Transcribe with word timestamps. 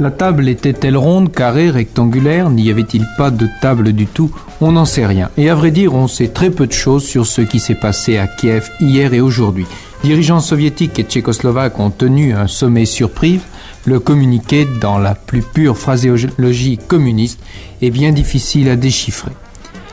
La 0.00 0.10
table 0.10 0.48
était-elle 0.48 0.96
ronde, 0.96 1.30
carrée, 1.30 1.68
rectangulaire? 1.68 2.48
N'y 2.48 2.70
avait-il 2.70 3.06
pas 3.18 3.30
de 3.30 3.46
table 3.60 3.92
du 3.92 4.06
tout? 4.06 4.34
On 4.62 4.72
n'en 4.72 4.86
sait 4.86 5.04
rien. 5.04 5.28
Et 5.36 5.50
à 5.50 5.54
vrai 5.54 5.70
dire, 5.70 5.92
on 5.92 6.08
sait 6.08 6.28
très 6.28 6.48
peu 6.48 6.66
de 6.66 6.72
choses 6.72 7.04
sur 7.04 7.26
ce 7.26 7.42
qui 7.42 7.60
s'est 7.60 7.74
passé 7.74 8.16
à 8.16 8.26
Kiev 8.26 8.70
hier 8.80 9.12
et 9.12 9.20
aujourd'hui. 9.20 9.66
Dirigeants 10.02 10.40
soviétiques 10.40 10.98
et 10.98 11.02
tchécoslovaques 11.02 11.78
ont 11.78 11.90
tenu 11.90 12.32
un 12.32 12.46
sommet 12.46 12.86
surprise. 12.86 13.42
Le 13.84 14.00
communiqué, 14.00 14.66
dans 14.80 14.96
la 14.96 15.14
plus 15.14 15.42
pure 15.42 15.76
phraséologie 15.76 16.78
communiste, 16.78 17.40
est 17.82 17.90
bien 17.90 18.12
difficile 18.12 18.70
à 18.70 18.76
déchiffrer. 18.76 19.32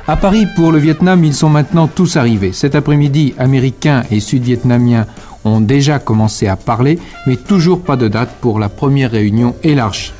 À 0.08 0.16
Paris, 0.16 0.48
pour 0.56 0.72
le 0.72 0.78
Vietnam, 0.78 1.26
ils 1.26 1.34
sont 1.34 1.50
maintenant 1.50 1.90
tous 1.90 2.16
arrivés. 2.16 2.54
Cet 2.54 2.76
après-midi, 2.76 3.34
Américains 3.38 4.04
et 4.10 4.22
Sud-Vietnamiens 4.22 5.06
ont 5.48 5.62
déjà 5.62 6.00
commencé 6.00 6.48
à 6.48 6.56
parler, 6.56 7.00
mais 7.26 7.36
toujours 7.36 7.82
pas 7.82 7.96
de 7.96 8.08
date 8.08 8.36
pour 8.42 8.60
la 8.60 8.70
première 8.70 9.12
réunion 9.12 9.56
élargie. 9.64 10.14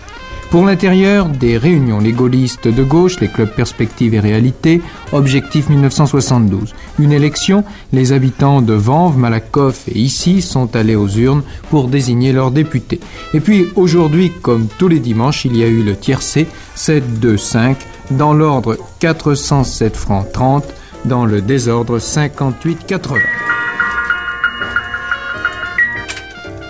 Pour 0.50 0.64
l'intérieur, 0.64 1.28
des 1.28 1.58
réunions, 1.58 2.00
les 2.00 2.14
gaullistes 2.14 2.70
de 2.70 2.82
gauche, 2.82 3.20
les 3.20 3.28
clubs 3.28 3.52
Perspective 3.52 4.14
et 4.14 4.22
Réalité, 4.22 4.82
Objectif 5.12 5.68
1972. 5.68 6.74
Une 7.00 7.12
élection, 7.12 7.66
les 7.92 8.14
habitants 8.14 8.62
de 8.62 8.74
Vanves, 8.74 9.18
Malakoff 9.18 9.90
et 9.90 10.00
ici 10.00 10.42
sont 10.42 10.74
allés 10.74 10.96
aux 10.96 11.10
urnes 11.10 11.44
pour 11.70 11.90
désigner 11.90 12.32
leurs 12.32 12.52
députés. 12.52 13.02
Et 13.34 13.42
puis 13.42 13.66
aujourd'hui, 13.76 14.32
comme 14.42 14.68
tous 14.78 14.88
les 14.88 15.00
dimanches, 15.00 15.44
il 15.44 15.58
y 15.58 15.64
a 15.64 15.68
eu 15.68 15.84
le 15.84 15.98
tiercé 15.98 16.48
7, 16.76 17.20
2, 17.20 17.36
5, 17.36 17.78
dans 18.12 18.34
l'ordre 18.34 18.78
407 19.00 19.98
francs 19.98 20.32
30, 20.32 20.64
dans 21.04 21.26
le 21.26 21.42
désordre 21.42 22.00
58 22.00 22.86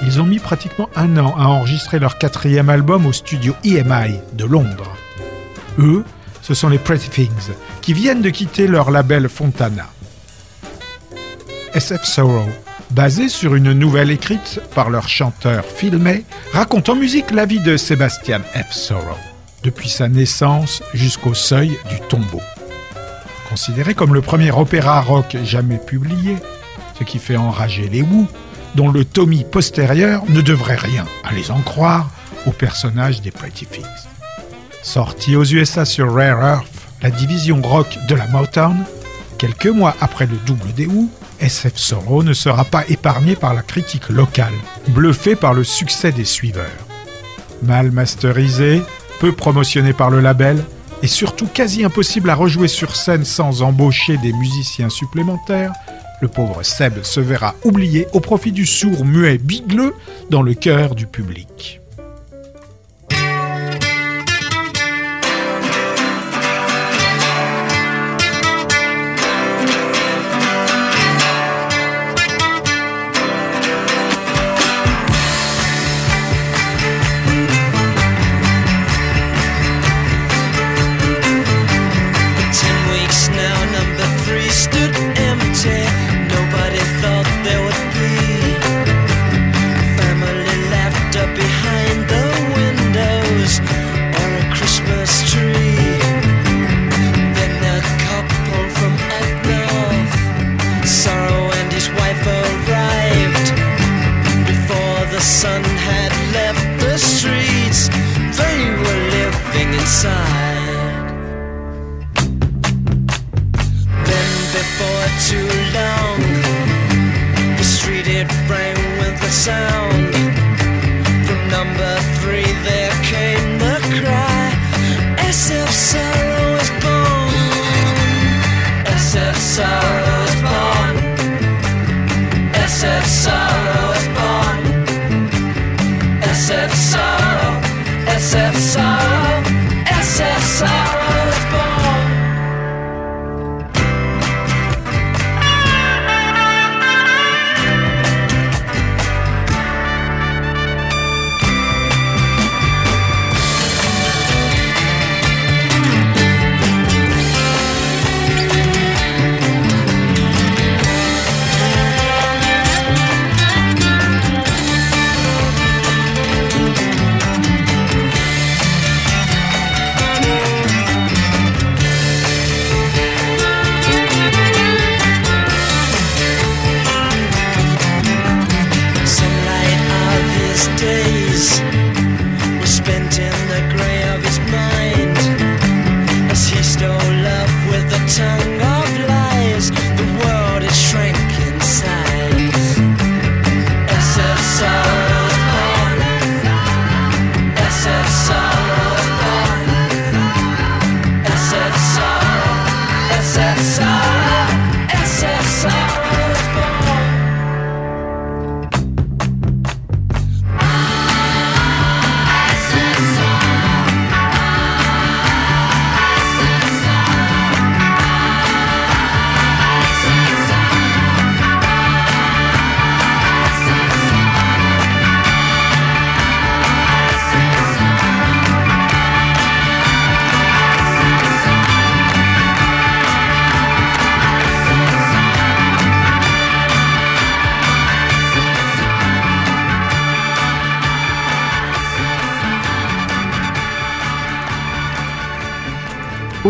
Ils 0.04 0.22
ont 0.22 0.26
mis 0.26 0.40
pratiquement 0.40 0.90
un 0.96 1.18
an 1.18 1.36
à 1.38 1.48
enregistrer 1.48 2.00
leur 2.00 2.18
quatrième 2.18 2.70
album 2.70 3.06
au 3.06 3.14
studio 3.14 3.56
EMI 3.64 4.20
de 4.34 4.46
Londres. 4.46 4.96
Eux, 5.80 6.04
ce 6.42 6.54
sont 6.54 6.70
les 6.70 6.78
Pretty 6.78 7.10
Things, 7.10 7.52
qui 7.82 7.94
viennent 7.94 8.22
de 8.22 8.30
quitter 8.30 8.68
leur 8.68 8.92
label 8.92 9.28
Fontana. 9.28 9.88
SF 11.74 12.04
Sorrow, 12.06 12.48
basé 12.92 13.28
sur 13.28 13.56
une 13.56 13.74
nouvelle 13.74 14.12
écrite 14.12 14.62
par 14.74 14.90
leur 14.90 15.10
chanteur 15.10 15.66
Phil 15.66 15.98
May, 15.98 16.24
raconte 16.54 16.90
en 16.90 16.96
musique 16.96 17.32
la 17.32 17.46
vie 17.46 17.60
de 17.60 17.76
Sebastian 17.76 18.42
F. 18.54 18.72
Sorrow, 18.72 19.18
depuis 19.64 19.90
sa 19.90 20.08
naissance 20.08 20.84
jusqu'au 20.94 21.34
seuil 21.34 21.78
du 21.90 22.00
tombeau. 22.08 22.42
Considéré 23.50 23.94
comme 23.94 24.14
le 24.14 24.22
premier 24.22 24.52
opéra 24.52 25.02
rock 25.02 25.38
jamais 25.44 25.78
publié, 25.78 26.38
ce 26.98 27.04
qui 27.04 27.20
fait 27.20 27.38
enrager 27.38 27.90
les 27.90 28.02
Wu, 28.02 28.26
dont 28.76 28.90
le 28.90 29.06
Tommy 29.06 29.44
postérieur 29.44 30.24
ne 30.30 30.42
devrait 30.42 30.76
rien, 30.76 31.06
à 31.24 31.34
les 31.34 31.52
en 31.52 31.62
croire, 31.62 32.10
au 32.46 32.52
personnage 32.52 33.22
des 33.22 33.32
Pretty 33.32 33.66
Things. 33.66 33.86
Sorti 34.84 35.36
aux 35.36 35.44
USA 35.44 35.86
sur 35.86 36.14
Rare 36.14 36.44
Earth, 36.44 36.72
la 37.02 37.10
division 37.10 37.62
rock 37.62 37.98
de 38.08 38.16
la 38.16 38.28
Motown, 38.28 38.86
quelques 39.38 39.68
mois 39.68 39.96
après 40.02 40.26
le 40.26 40.38
double 40.46 40.74
des 40.74 40.88
SF 41.40 41.78
Sorrow 41.78 42.24
ne 42.24 42.34
sera 42.34 42.66
pas 42.66 42.84
épargné 42.90 43.36
par 43.36 43.54
la 43.54 43.62
critique 43.62 44.10
locale, 44.10 44.54
bluffé 44.90 45.36
par 45.36 45.54
le 45.54 45.64
succès 45.64 46.12
des 46.12 46.26
suiveurs. 46.26 46.66
Mal 47.64 47.92
masterisé, 47.92 48.82
peu 49.20 49.32
promotionné 49.32 49.94
par 49.94 50.10
le 50.10 50.22
label, 50.22 50.64
et 51.04 51.08
surtout 51.08 51.48
quasi 51.48 51.84
impossible 51.84 52.30
à 52.30 52.36
rejouer 52.36 52.68
sur 52.68 52.96
scène 52.96 53.26
sans 53.26 53.62
embaucher 53.62 54.18
des 54.18 54.34
musiciens 54.34 54.90
supplémentaires, 54.90 55.74
le 56.22 56.28
pauvre 56.28 56.64
Seb 56.64 57.04
se 57.04 57.20
verra 57.20 57.56
oublié 57.64 58.08
au 58.14 58.20
profit 58.20 58.52
du 58.52 58.66
sourd 58.66 59.06
muet 59.06 59.38
bigleux 59.38 59.94
dans 60.30 60.42
le 60.42 60.54
cœur 60.54 60.96
du 60.96 61.08
public. 61.08 61.82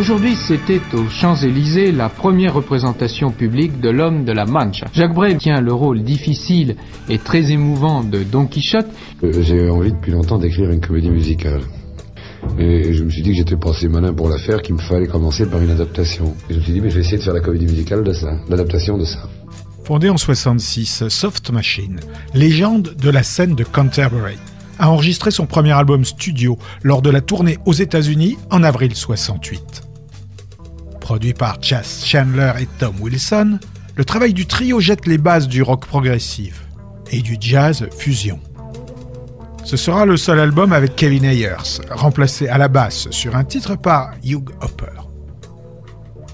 Aujourd'hui, 0.07 0.37
c'était 0.37 0.79
aux 0.93 1.09
Champs-Élysées 1.09 1.91
la 1.91 2.07
première 2.07 2.53
représentation 2.53 3.29
publique 3.29 3.81
de 3.81 3.89
l'homme 3.89 4.23
de 4.23 4.31
la 4.31 4.45
Mancha. 4.45 4.87
Jacques 4.93 5.13
Brel 5.13 5.37
tient 5.37 5.59
le 5.59 5.73
rôle 5.73 6.01
difficile 6.01 6.77
et 7.09 7.17
très 7.17 7.51
émouvant 7.51 8.05
de 8.05 8.23
Don 8.23 8.45
Quichotte. 8.45 8.87
Euh, 9.25 9.33
j'ai 9.41 9.69
envie 9.69 9.91
depuis 9.91 10.13
longtemps 10.13 10.37
d'écrire 10.37 10.69
une 10.69 10.79
comédie 10.79 11.09
musicale. 11.09 11.59
Et 12.57 12.93
je 12.93 13.03
me 13.03 13.09
suis 13.09 13.21
dit 13.21 13.31
que 13.31 13.35
j'étais 13.35 13.57
pas 13.57 13.71
assez 13.71 13.89
malin 13.89 14.13
pour 14.13 14.29
la 14.29 14.37
faire, 14.37 14.61
qu'il 14.61 14.75
me 14.75 14.79
fallait 14.79 15.07
commencer 15.07 15.45
par 15.45 15.61
une 15.61 15.71
adaptation. 15.71 16.33
Et 16.49 16.53
je 16.53 16.59
me 16.59 16.63
suis 16.63 16.71
dit, 16.71 16.79
mais 16.79 16.89
je 16.89 16.95
vais 16.95 17.01
essayer 17.01 17.17
de 17.17 17.23
faire 17.23 17.33
la 17.33 17.41
comédie 17.41 17.65
musicale 17.65 18.01
de 18.05 18.13
ça, 18.13 18.31
l'adaptation 18.47 18.97
de 18.97 19.03
ça. 19.03 19.27
Fondé 19.83 20.09
en 20.09 20.15
66, 20.15 21.09
Soft 21.09 21.51
Machine, 21.51 21.99
légende 22.33 22.95
de 22.97 23.09
la 23.09 23.23
scène 23.23 23.55
de 23.55 23.65
Canterbury, 23.65 24.37
a 24.79 24.89
enregistré 24.89 25.31
son 25.31 25.47
premier 25.47 25.73
album 25.73 26.05
studio 26.05 26.57
lors 26.81 27.01
de 27.01 27.09
la 27.09 27.19
tournée 27.19 27.57
aux 27.65 27.73
États-Unis 27.73 28.37
en 28.49 28.63
avril 28.63 28.95
68. 28.95 29.86
Produit 31.07 31.33
par 31.33 31.59
Chas 31.61 32.03
Chandler 32.05 32.51
et 32.59 32.67
Tom 32.79 32.93
Wilson, 32.99 33.59
le 33.95 34.03
travail 34.03 34.33
du 34.33 34.45
trio 34.45 34.81
jette 34.81 35.05
les 35.05 35.17
bases 35.17 35.47
du 35.47 35.61
rock 35.61 35.85
progressif 35.85 36.65
et 37.11 37.21
du 37.21 37.37
jazz 37.39 37.87
fusion. 37.97 38.41
Ce 39.63 39.77
sera 39.77 40.05
le 40.05 40.17
seul 40.17 40.37
album 40.37 40.73
avec 40.73 40.97
Kevin 40.97 41.23
Ayers, 41.23 41.79
remplacé 41.91 42.49
à 42.49 42.57
la 42.57 42.67
basse 42.67 43.09
sur 43.11 43.37
un 43.37 43.45
titre 43.45 43.77
par 43.77 44.15
Hugh 44.21 44.49
Hopper. 44.59 44.99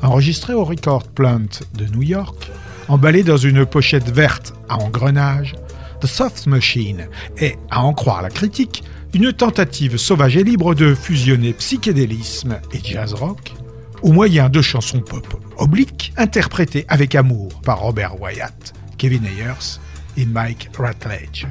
Enregistré 0.01 0.55
au 0.55 0.63
Record 0.63 1.03
Plant 1.03 1.61
de 1.75 1.85
New 1.93 2.01
York, 2.01 2.51
emballé 2.87 3.21
dans 3.21 3.37
une 3.37 3.67
pochette 3.67 4.09
verte 4.09 4.55
à 4.69 4.77
engrenage, 4.77 5.53
The 6.01 6.07
Soft 6.07 6.47
Machine 6.47 7.09
est, 7.37 7.59
à 7.69 7.83
en 7.83 7.93
croire 7.93 8.23
la 8.23 8.31
critique, 8.31 8.83
une 9.13 9.33
tentative 9.33 9.97
sauvage 9.97 10.35
et 10.35 10.43
libre 10.43 10.73
de 10.73 10.95
fusionner 10.95 11.53
psychédélisme 11.53 12.59
et 12.71 12.79
jazz 12.83 13.13
rock 13.13 13.53
au 14.03 14.11
moyen 14.11 14.49
de 14.49 14.61
chansons 14.61 14.99
pop 14.99 15.25
obliques 15.57 16.13
interprétées 16.17 16.85
avec 16.89 17.15
amour 17.15 17.61
par 17.61 17.79
Robert 17.79 18.21
Wyatt, 18.21 18.73
Kevin 18.97 19.25
Ayers 19.25 19.79
et 20.17 20.25
Mike 20.25 20.69
Ratledge. 20.77 21.47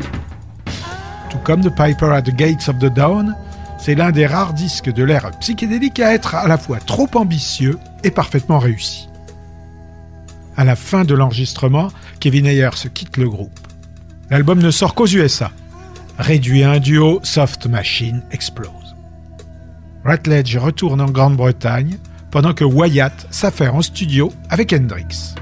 Tout 1.31 1.39
comme 1.39 1.63
The 1.63 1.75
Piper 1.75 2.13
at 2.13 2.23
the 2.23 2.37
Gates 2.37 2.69
of 2.69 2.79
the 2.79 2.93
Dawn, 2.93 3.35
c'est 3.79 3.95
l'un 3.95 4.13
des 4.13 4.27
rares 4.27 4.53
disques 4.53 4.93
de 4.93 5.03
l'ère 5.03 5.31
psychédélique 5.41 5.99
à 5.99 6.13
être 6.13 6.35
à 6.35 6.47
la 6.47 6.59
fois 6.59 6.79
trop 6.79 7.09
ambitieux 7.15 7.79
et 8.05 8.11
parfaitement 8.11 8.59
réussi. 8.59 9.09
À 10.57 10.65
la 10.65 10.77
fin 10.77 11.05
de 11.05 11.15
l'enregistrement, 11.15 11.89
Kevin 12.21 12.47
Ayers 12.47 12.91
quitte 12.93 13.17
le 13.17 13.29
groupe. 13.29 13.59
L'album 14.31 14.61
ne 14.61 14.71
sort 14.71 14.95
qu'aux 14.95 15.07
USA. 15.07 15.51
Réduit 16.19 16.63
à 16.63 16.73
un 16.73 16.79
duo, 16.79 17.21
Soft 17.23 17.67
Machine 17.67 18.23
explose. 18.31 18.69
Ratledge 20.05 20.57
retourne 20.59 21.01
en 21.01 21.11
Grande-Bretagne 21.11 21.97
pendant 22.32 22.55
que 22.55 22.64
Wyatt 22.64 23.29
s'affaire 23.31 23.76
en 23.76 23.82
studio 23.82 24.32
avec 24.49 24.73
Hendrix. 24.73 25.34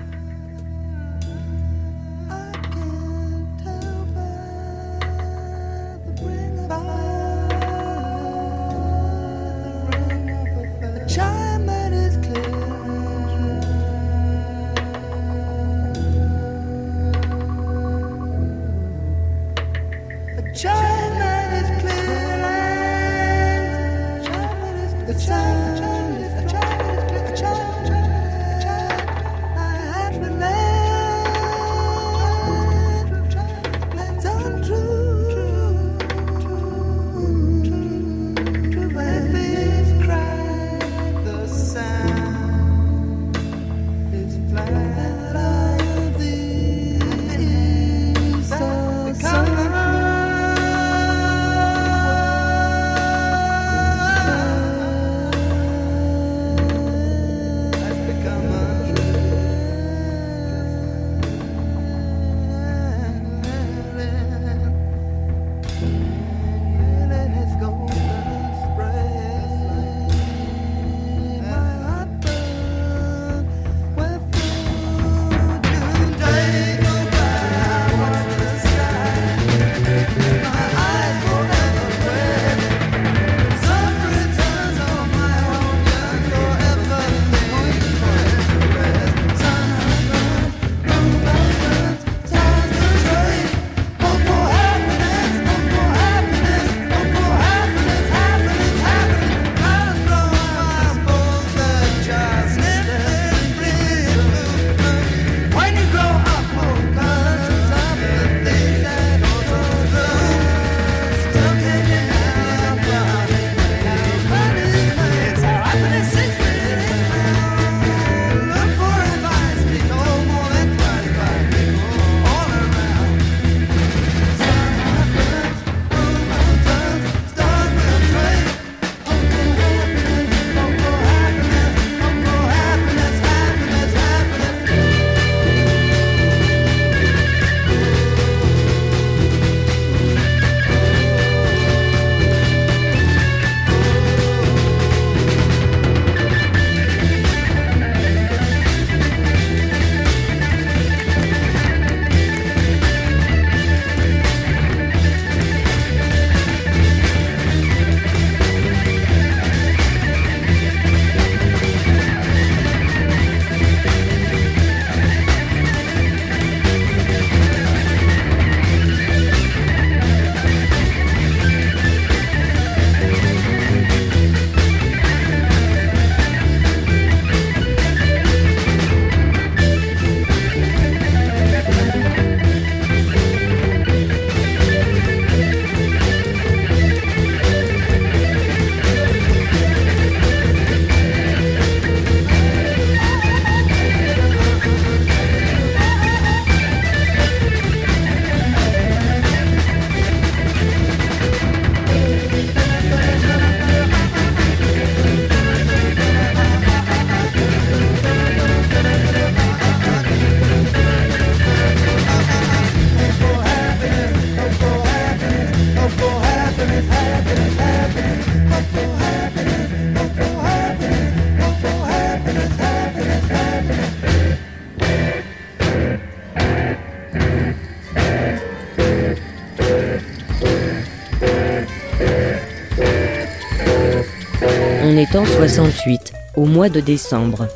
En 235.14 235.24
68, 235.24 236.12
au 236.36 236.44
mois 236.44 236.68
de 236.68 236.80
décembre. 236.80 237.46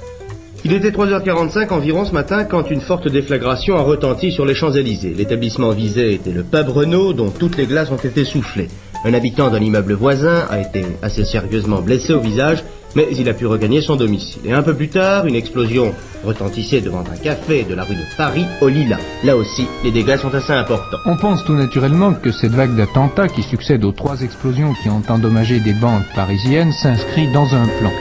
Il 0.64 0.72
était 0.72 0.90
3h45 0.90 1.68
environ 1.74 2.06
ce 2.06 2.12
matin 2.12 2.44
quand 2.44 2.70
une 2.70 2.80
forte 2.80 3.06
déflagration 3.06 3.76
a 3.76 3.82
retenti 3.82 4.32
sur 4.32 4.46
les 4.46 4.54
Champs-Élysées. 4.54 5.12
L'établissement 5.12 5.70
visé 5.70 6.14
était 6.14 6.32
le 6.32 6.42
pub 6.42 6.70
Renault 6.70 7.12
dont 7.12 7.28
toutes 7.28 7.58
les 7.58 7.66
glaces 7.66 7.90
ont 7.90 7.98
été 7.98 8.24
soufflées. 8.24 8.68
Un 9.04 9.12
habitant 9.12 9.50
d'un 9.50 9.60
immeuble 9.60 9.92
voisin 9.92 10.46
a 10.48 10.58
été 10.58 10.86
assez 11.02 11.26
sérieusement 11.26 11.82
blessé 11.82 12.14
au 12.14 12.20
visage, 12.20 12.64
mais 12.94 13.08
il 13.12 13.28
a 13.28 13.34
pu 13.34 13.46
regagner 13.46 13.80
son 13.80 13.96
domicile. 13.96 14.42
Et 14.44 14.52
un 14.52 14.62
peu 14.62 14.74
plus 14.74 14.88
tard, 14.88 15.26
une 15.26 15.34
explosion 15.34 15.94
retentissait 16.24 16.80
devant 16.80 17.00
un 17.00 17.16
café 17.16 17.64
de 17.64 17.74
la 17.74 17.84
rue 17.84 17.94
de 17.94 18.16
Paris 18.16 18.46
au 18.60 18.68
Lila. 18.68 18.98
Là 19.24 19.36
aussi, 19.36 19.66
les 19.82 19.90
dégâts 19.90 20.16
sont 20.16 20.34
assez 20.34 20.52
importants. 20.52 20.98
On 21.06 21.16
pense 21.16 21.44
tout 21.44 21.54
naturellement 21.54 22.14
que 22.14 22.32
cette 22.32 22.52
vague 22.52 22.76
d'attentats 22.76 23.28
qui 23.28 23.42
succède 23.42 23.84
aux 23.84 23.92
trois 23.92 24.22
explosions 24.22 24.74
qui 24.82 24.88
ont 24.88 25.02
endommagé 25.08 25.60
des 25.60 25.74
banques 25.74 26.06
parisiennes 26.14 26.72
s'inscrit 26.72 27.30
dans 27.32 27.54
un 27.54 27.66
plan. 27.78 27.92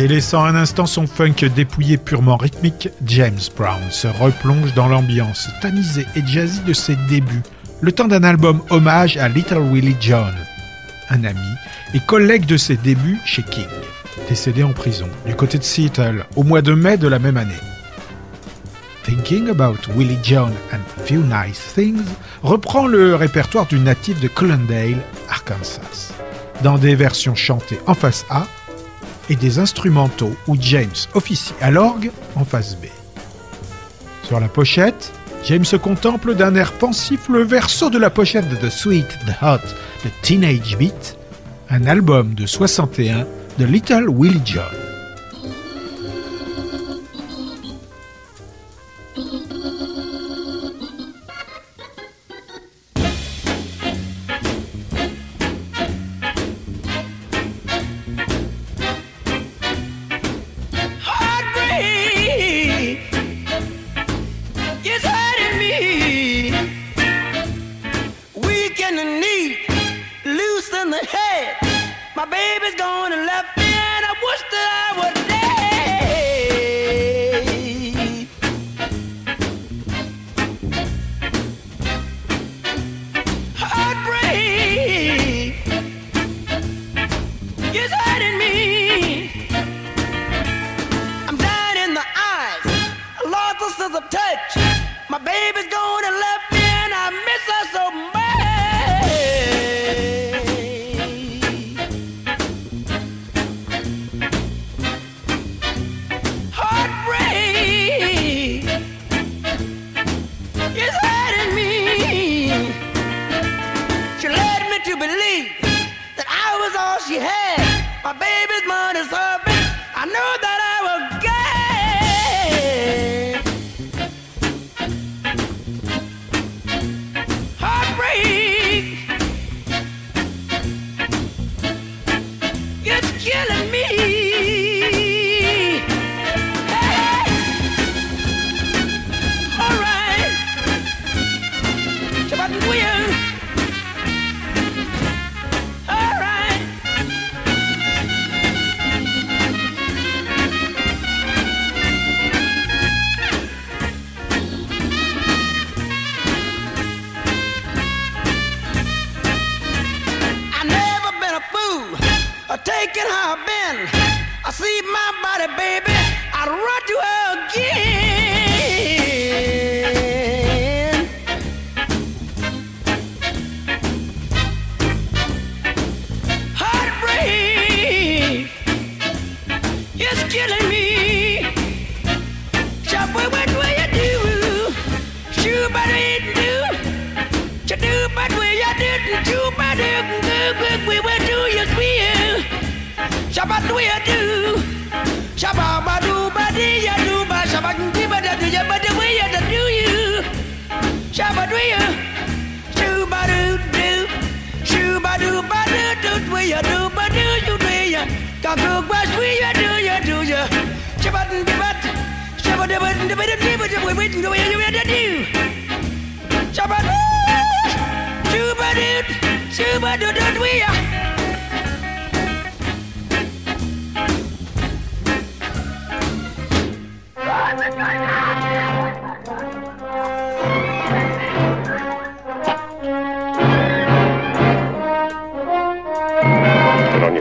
Délaissant 0.00 0.46
un 0.46 0.54
instant 0.54 0.86
son 0.86 1.06
funk 1.06 1.46
dépouillé 1.54 1.98
purement 1.98 2.38
rythmique, 2.38 2.88
James 3.04 3.38
Brown 3.54 3.82
se 3.90 4.08
replonge 4.08 4.72
dans 4.72 4.88
l'ambiance 4.88 5.50
tamisée 5.60 6.06
et 6.16 6.26
jazzy 6.26 6.62
de 6.62 6.72
ses 6.72 6.96
débuts, 7.10 7.42
le 7.82 7.92
temps 7.92 8.08
d'un 8.08 8.24
album 8.24 8.62
hommage 8.70 9.18
à 9.18 9.28
Little 9.28 9.58
Willie 9.58 9.98
John, 10.00 10.32
un 11.10 11.22
ami 11.24 11.50
et 11.92 12.00
collègue 12.00 12.46
de 12.46 12.56
ses 12.56 12.78
débuts 12.78 13.18
chez 13.26 13.42
King, 13.42 13.68
décédé 14.26 14.62
en 14.62 14.72
prison 14.72 15.06
du 15.26 15.34
côté 15.34 15.58
de 15.58 15.64
Seattle 15.64 16.24
au 16.34 16.44
mois 16.44 16.62
de 16.62 16.72
mai 16.72 16.96
de 16.96 17.06
la 17.06 17.18
même 17.18 17.36
année. 17.36 17.52
Thinking 19.02 19.50
About 19.50 19.92
Willie 19.94 20.18
John 20.22 20.54
and 20.72 21.04
Few 21.04 21.22
Nice 21.24 21.74
Things 21.74 22.06
reprend 22.42 22.86
le 22.86 23.16
répertoire 23.16 23.66
du 23.66 23.78
natif 23.78 24.18
de 24.18 24.28
Cullendale, 24.28 25.02
Arkansas, 25.28 26.14
dans 26.62 26.78
des 26.78 26.94
versions 26.94 27.34
chantées 27.34 27.80
en 27.86 27.92
face 27.92 28.24
A 28.30 28.46
et 29.30 29.36
des 29.36 29.58
instrumentaux 29.58 30.36
où 30.46 30.56
James 30.60 30.90
officie 31.14 31.54
à 31.62 31.70
l'orgue 31.70 32.10
en 32.36 32.44
face 32.44 32.76
B. 32.76 32.86
Sur 34.24 34.40
la 34.40 34.48
pochette, 34.48 35.12
James 35.44 35.64
se 35.64 35.76
contemple 35.76 36.34
d'un 36.34 36.54
air 36.54 36.72
pensif 36.72 37.28
le 37.28 37.42
verso 37.42 37.88
de 37.88 37.98
la 37.98 38.10
pochette 38.10 38.48
de 38.48 38.56
The 38.56 38.70
Sweet, 38.70 39.08
The 39.26 39.42
Hot, 39.42 39.66
The 40.02 40.12
Teenage 40.22 40.76
Beat, 40.76 41.16
un 41.70 41.86
album 41.86 42.34
de 42.34 42.44
61 42.44 43.24
de 43.58 43.64
Little 43.64 44.08
Willie 44.08 44.42
John. 44.44 44.79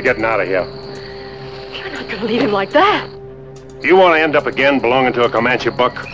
We're 0.00 0.04
getting 0.04 0.24
out 0.24 0.40
of 0.40 0.48
here. 0.48 0.64
You're 1.76 1.92
not 1.92 2.08
going 2.08 2.20
to 2.20 2.24
leave 2.24 2.40
him 2.40 2.52
like 2.52 2.70
that. 2.70 3.06
You 3.82 3.96
want 3.96 4.14
to 4.14 4.20
end 4.22 4.34
up 4.34 4.46
again 4.46 4.80
belonging 4.80 5.12
to 5.12 5.24
a 5.24 5.28
Comanche 5.28 5.68
buck? 5.68 6.08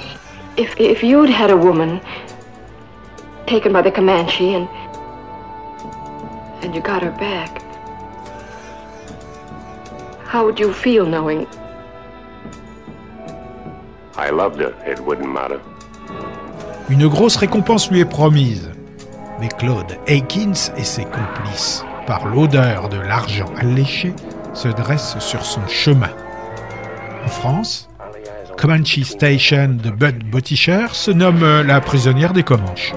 If 0.57 0.75
if 0.81 1.05
you'd 1.05 1.31
had 1.31 1.50
a 1.50 1.57
woman 1.57 2.00
taken 3.47 3.73
by 3.73 3.83
the 3.83 3.93
Comanche 3.93 4.55
and 4.55 4.69
and 6.64 6.75
you 6.75 6.81
got 6.81 7.00
her 7.05 7.12
back, 7.12 7.62
how 10.25 10.45
would 10.45 10.59
you 10.59 10.73
feel 10.73 11.07
knowing 11.07 11.47
I 14.16 14.31
loved 14.31 14.59
her. 14.59 14.75
It 14.85 14.99
wouldn't 14.99 15.33
matter. 15.33 15.61
Une 16.90 17.07
grosse 17.07 17.37
récompense 17.37 17.88
lui 17.93 18.00
est 18.00 18.11
promise. 18.11 18.69
Mais 19.38 19.49
Claude 19.49 19.97
Aikins 20.09 20.73
et 20.76 20.85
ses 20.85 21.05
complices, 21.05 21.85
par 22.07 22.27
l'odeur 22.27 22.89
de 22.89 22.99
l'argent 22.99 23.47
alléché, 23.59 24.15
se 24.55 24.69
dressent 24.69 25.19
sur 25.19 25.45
son 25.45 25.67
chemin. 25.67 26.11
En 27.25 27.29
France, 27.29 27.89
Comanche 28.57 29.03
Station 29.03 29.77
de 29.83 29.91
Bud 29.91 30.25
Botticher 30.31 30.87
se 30.93 31.11
nomme 31.11 31.63
la 31.63 31.81
prisonnière 31.81 32.33
des 32.33 32.43
Comanches. 32.43 32.95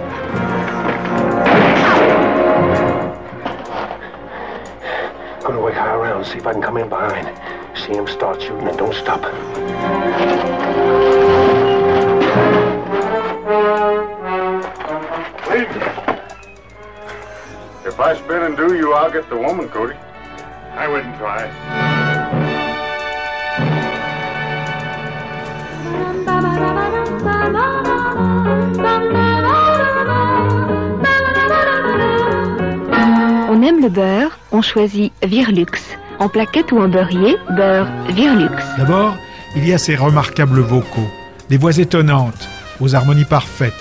See 6.21 6.37
if 6.37 6.45
I 6.45 6.51
can 6.51 6.61
come 6.61 6.77
in 6.77 6.89
behind. 6.89 7.27
See 7.75 7.93
him 7.93 8.05
start 8.05 8.41
shooting 8.41 8.67
and 8.67 8.77
don't 8.77 8.93
stop. 8.93 9.23
If 17.99 18.05
I 18.05 18.15
spin 18.15 18.43
and 18.43 18.55
do 18.55 18.73
you, 18.73 18.93
I'll 18.93 19.11
get 19.11 19.27
the 19.27 19.35
woman, 19.35 19.67
Cody. 19.67 19.93
I 20.73 20.87
wouldn't 20.87 21.17
try. 21.17 21.49
On 33.49 33.61
aime 33.61 33.81
le 33.81 33.89
beurre, 33.89 34.39
on 34.53 34.61
choisit 34.61 35.11
Virlux. 35.21 35.67
En 36.19 36.29
plaquette 36.29 36.71
ou 36.71 36.79
en 36.79 36.87
beurrier, 36.87 37.35
beurre 37.49 37.87
Virlux. 38.07 38.63
D'abord, 38.77 39.17
il 39.57 39.67
y 39.67 39.73
a 39.73 39.77
ces 39.77 39.97
remarquables 39.97 40.61
vocaux, 40.61 41.09
des 41.49 41.57
voix 41.57 41.77
étonnantes, 41.77 42.47
aux 42.79 42.95
harmonies 42.95 43.25
parfaites. 43.25 43.73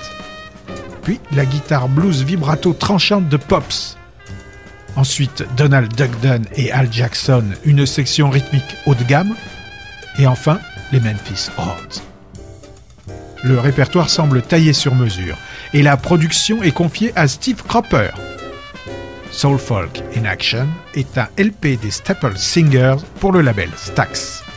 Puis 1.05 1.21
la 1.31 1.45
guitare 1.45 1.89
blues 1.89 2.25
vibrato 2.25 2.73
tranchante 2.73 3.29
de 3.29 3.37
Pops. 3.37 3.98
Ensuite, 4.99 5.45
Donald 5.57 5.95
Dugden 5.95 6.45
et 6.57 6.73
Al 6.73 6.93
Jackson, 6.93 7.45
une 7.65 7.87
section 7.87 8.31
rythmique 8.31 8.77
haut 8.85 8.97
de 8.97 9.05
gamme. 9.05 9.37
Et 10.19 10.27
enfin, 10.27 10.59
les 10.91 10.99
Memphis 10.99 11.51
Horns. 11.57 12.03
Le 13.45 13.61
répertoire 13.61 14.11
semble 14.11 14.43
taillé 14.43 14.73
sur 14.73 14.97
mesure 14.97 15.37
et 15.73 15.83
la 15.83 15.97
production 15.97 16.65
est 16.65 16.73
confiée 16.73 17.13
à 17.15 17.29
Steve 17.29 17.63
Cropper. 17.63 18.11
Soul 19.31 19.59
Folk 19.59 20.03
in 20.17 20.25
Action 20.25 20.67
est 20.95 21.17
un 21.17 21.29
LP 21.39 21.81
des 21.81 21.93
Staple 21.93 22.37
Singers 22.37 22.97
pour 23.21 23.31
le 23.31 23.43
label 23.43 23.71
Stax. 23.77 24.48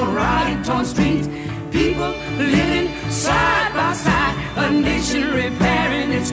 On 0.00 0.14
rioting 0.14 0.62
torn 0.62 0.84
streets. 0.84 1.28
People 1.70 2.12
living 2.38 2.88
side 3.10 3.72
by 3.74 3.92
side, 3.92 4.34
a 4.56 4.70
nation 4.70 5.30
repairing 5.30 6.10
its 6.12 6.30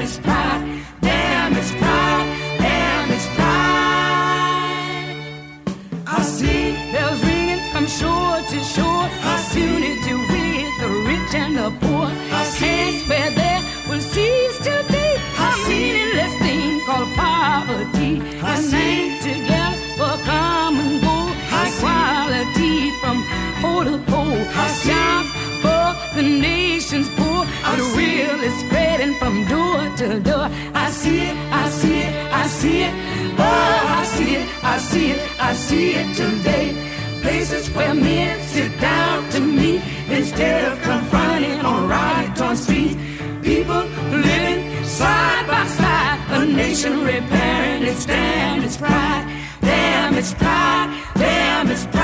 its 0.00 0.18
pride, 0.18 0.82
damn 1.00 1.52
its 1.56 1.70
pride, 1.72 2.26
damn 2.58 3.10
its 3.10 3.26
pride. 3.36 5.16
I 6.06 6.22
see 6.22 6.74
bells 6.92 7.22
ringing 7.24 7.62
from 7.72 7.86
shore 7.86 8.38
to 8.50 8.58
shore, 8.74 9.08
unity 9.54 10.14
with 10.14 10.72
the 10.82 10.88
rich 11.08 11.34
and 11.34 11.56
the 11.56 11.70
poor. 11.80 12.06
Hands 12.08 13.08
where 13.08 13.30
there 13.30 13.62
will 13.88 14.00
cease 14.00 14.58
to 14.66 14.84
be 14.88 15.06
a 15.46 15.48
meaningless 15.68 16.34
thing 16.42 16.80
called 16.86 17.10
poverty. 17.14 18.12
And 18.42 18.72
hang 18.72 19.21
pole 23.84 23.98
to 23.98 24.04
pole. 24.10 24.22
Jobs 24.84 25.30
for 25.62 26.16
the 26.16 26.22
nation's 26.22 27.08
poor, 27.10 27.44
the 27.76 27.84
will 27.96 28.40
is 28.42 28.60
spreading 28.60 29.14
from 29.14 29.46
door 29.46 29.96
to 29.96 30.20
door. 30.20 30.48
I 30.74 30.90
see 30.90 31.20
it, 31.20 31.36
I 31.52 31.68
see 31.68 32.00
it, 32.00 32.32
I 32.32 32.46
see 32.46 32.82
it. 32.82 32.94
Oh, 33.38 33.98
I 34.00 34.04
see 34.04 34.34
it, 34.36 34.64
I 34.64 34.78
see 34.78 35.10
it, 35.12 35.40
I 35.40 35.52
see 35.54 35.94
it 35.94 36.16
today. 36.16 36.74
Places 37.22 37.70
where 37.70 37.94
men 37.94 38.40
sit 38.48 38.80
down 38.80 39.30
to 39.30 39.40
meet 39.40 39.82
instead 40.08 40.72
of 40.72 40.82
confronting 40.82 41.60
on 41.60 41.88
riot 41.88 42.36
torn 42.36 42.56
streets. 42.56 42.96
People 43.42 43.84
living 44.10 44.84
side 44.84 45.46
by 45.46 45.66
side, 45.66 46.18
a 46.30 46.44
nation 46.44 47.04
repairing 47.04 47.82
its 47.84 48.04
damn 48.06 48.62
its 48.64 48.76
pride, 48.76 49.24
damn 49.60 50.14
its 50.14 50.34
pride, 50.34 50.88
damn 51.14 51.70
its 51.70 51.86
pride. 51.86 52.01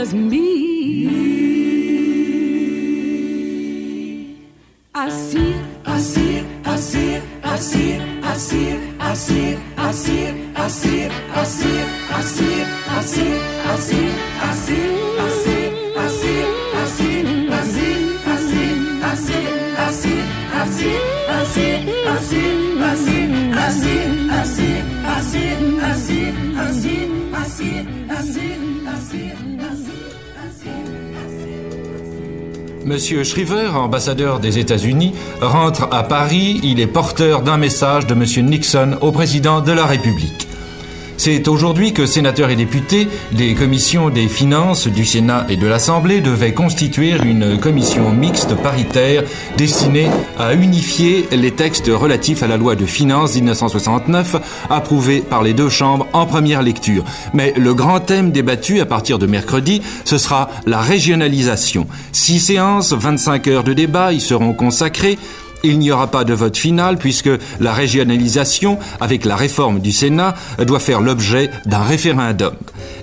Just 0.00 0.14
me. 0.14 0.40
I 4.94 5.10
see 5.10 5.50
it, 5.50 5.64
I 5.84 5.98
see 5.98 6.36
it, 6.38 6.46
I 6.64 6.76
see 6.76 7.12
it, 7.16 7.22
I 7.44 7.56
see 7.56 7.92
it, 7.92 8.22
I 8.22 8.34
see 8.34 8.68
it, 8.70 8.80
I 8.96 9.14
see 9.14 9.50
it, 9.50 9.60
I 9.76 9.90
Monsieur 32.84 33.24
Shriver, 33.24 33.70
ambassadeur 33.74 34.38
des 34.38 34.58
États-Unis, 34.58 35.12
rentre 35.40 35.88
à 35.90 36.04
Paris. 36.04 36.60
Il 36.62 36.78
est 36.78 36.86
porteur 36.86 37.42
d'un 37.42 37.56
message 37.56 38.06
de 38.06 38.14
Monsieur 38.14 38.42
Nixon 38.42 38.96
au 39.00 39.10
président 39.10 39.60
de 39.60 39.72
la 39.72 39.86
République. 39.86 40.49
C'est 41.22 41.48
aujourd'hui 41.48 41.92
que 41.92 42.06
sénateurs 42.06 42.48
et 42.48 42.56
députés, 42.56 43.06
les 43.36 43.54
commissions 43.54 44.08
des 44.08 44.26
finances 44.26 44.88
du 44.88 45.04
Sénat 45.04 45.44
et 45.50 45.58
de 45.58 45.66
l'Assemblée 45.66 46.22
devaient 46.22 46.54
constituer 46.54 47.10
une 47.22 47.60
commission 47.60 48.10
mixte 48.10 48.54
paritaire 48.54 49.24
destinée 49.58 50.08
à 50.38 50.54
unifier 50.54 51.28
les 51.30 51.50
textes 51.50 51.90
relatifs 51.92 52.42
à 52.42 52.46
la 52.46 52.56
loi 52.56 52.74
de 52.74 52.86
finances 52.86 53.34
1969 53.34 54.36
approuvée 54.70 55.20
par 55.20 55.42
les 55.42 55.52
deux 55.52 55.68
chambres 55.68 56.06
en 56.14 56.24
première 56.24 56.62
lecture. 56.62 57.04
Mais 57.34 57.52
le 57.54 57.74
grand 57.74 58.00
thème 58.00 58.32
débattu 58.32 58.80
à 58.80 58.86
partir 58.86 59.18
de 59.18 59.26
mercredi, 59.26 59.82
ce 60.06 60.16
sera 60.16 60.48
la 60.64 60.80
régionalisation. 60.80 61.86
Six 62.12 62.40
séances, 62.40 62.94
25 62.94 63.46
heures 63.48 63.64
de 63.64 63.74
débat 63.74 64.14
y 64.14 64.20
seront 64.20 64.54
consacrées 64.54 65.18
Il 65.62 65.78
n'y 65.78 65.90
aura 65.90 66.06
pas 66.06 66.24
de 66.24 66.32
vote 66.32 66.56
final 66.56 66.96
puisque 66.96 67.30
la 67.60 67.72
régionalisation, 67.72 68.78
avec 69.00 69.24
la 69.24 69.36
réforme 69.36 69.80
du 69.80 69.92
Sénat, 69.92 70.34
doit 70.66 70.80
faire 70.80 71.00
l'objet 71.00 71.50
d'un 71.66 71.82
référendum. 71.82 72.54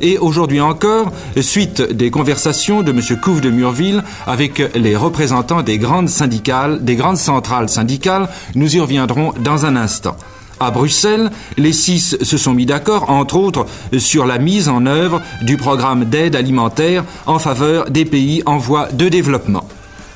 Et 0.01 0.17
aujourd'hui 0.17 0.59
encore, 0.61 1.11
suite 1.39 1.81
des 1.81 2.11
conversations 2.11 2.81
de 2.81 2.91
M. 2.91 3.01
Couve 3.21 3.41
de 3.41 3.49
Murville 3.49 4.03
avec 4.25 4.61
les 4.75 4.95
représentants 4.95 5.61
des 5.61 5.77
grandes 5.77 6.09
syndicales, 6.09 6.83
des 6.83 6.95
grandes 6.95 7.17
centrales 7.17 7.69
syndicales, 7.69 8.27
nous 8.55 8.75
y 8.75 8.79
reviendrons 8.79 9.33
dans 9.39 9.65
un 9.65 9.75
instant. 9.75 10.15
À 10.59 10.71
Bruxelles, 10.71 11.29
les 11.57 11.73
six 11.73 12.17
se 12.19 12.37
sont 12.37 12.53
mis 12.53 12.65
d'accord, 12.65 13.11
entre 13.11 13.35
autres, 13.35 13.67
sur 13.99 14.25
la 14.25 14.39
mise 14.39 14.69
en 14.69 14.87
œuvre 14.87 15.21
du 15.43 15.55
programme 15.57 16.05
d'aide 16.05 16.35
alimentaire 16.35 17.03
en 17.27 17.37
faveur 17.37 17.91
des 17.91 18.05
pays 18.05 18.41
en 18.47 18.57
voie 18.57 18.87
de 18.91 19.07
développement. 19.07 19.67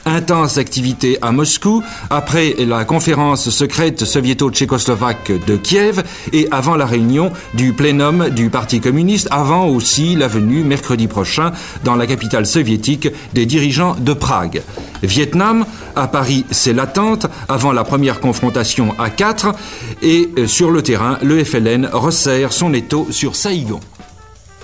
Intense 0.06 0.58
activité 0.58 1.20
à 1.22 1.32
Moscou, 1.32 1.84
après 2.10 2.56
la 2.58 2.86
conférence 2.86 3.50
secrète 3.52 4.04
soviéto-tchécoslovaque 4.04 5.32
de 5.46 5.56
Kiev 5.58 6.04
et 6.34 6.48
avant 6.50 6.76
la 6.76 6.88
réunion 6.88 7.32
du 7.54 7.74
plénum 7.74 8.30
du 8.30 8.50
Parti 8.50 8.80
communiste, 8.80 9.28
avant 9.30 9.68
aussi 9.68 10.16
la 10.16 10.28
venue 10.28 10.64
mercredi 10.64 11.08
prochain 11.08 11.52
dans 11.84 11.96
la 11.96 12.08
capitale 12.08 12.48
soviétique 12.48 13.10
des 13.34 13.46
dirigeants 13.46 13.96
de 14.00 14.14
Prague. 14.14 14.64
Vietnam, 15.04 15.66
à 15.96 16.08
Paris, 16.08 16.46
c'est 16.50 16.74
l'attente 16.74 17.28
avant 17.48 17.72
la 17.72 17.84
première 17.84 18.20
confrontation 18.20 18.96
à 19.00 19.12
4 19.12 19.54
et 20.02 20.30
euh, 20.38 20.48
sur 20.48 20.72
le 20.72 20.82
terrain, 20.82 21.20
le 21.22 21.44
FLN 21.44 21.88
resserre 21.92 22.54
son 22.54 22.74
étau 22.74 23.08
sur 23.12 23.36
Saïgon. 23.36 23.80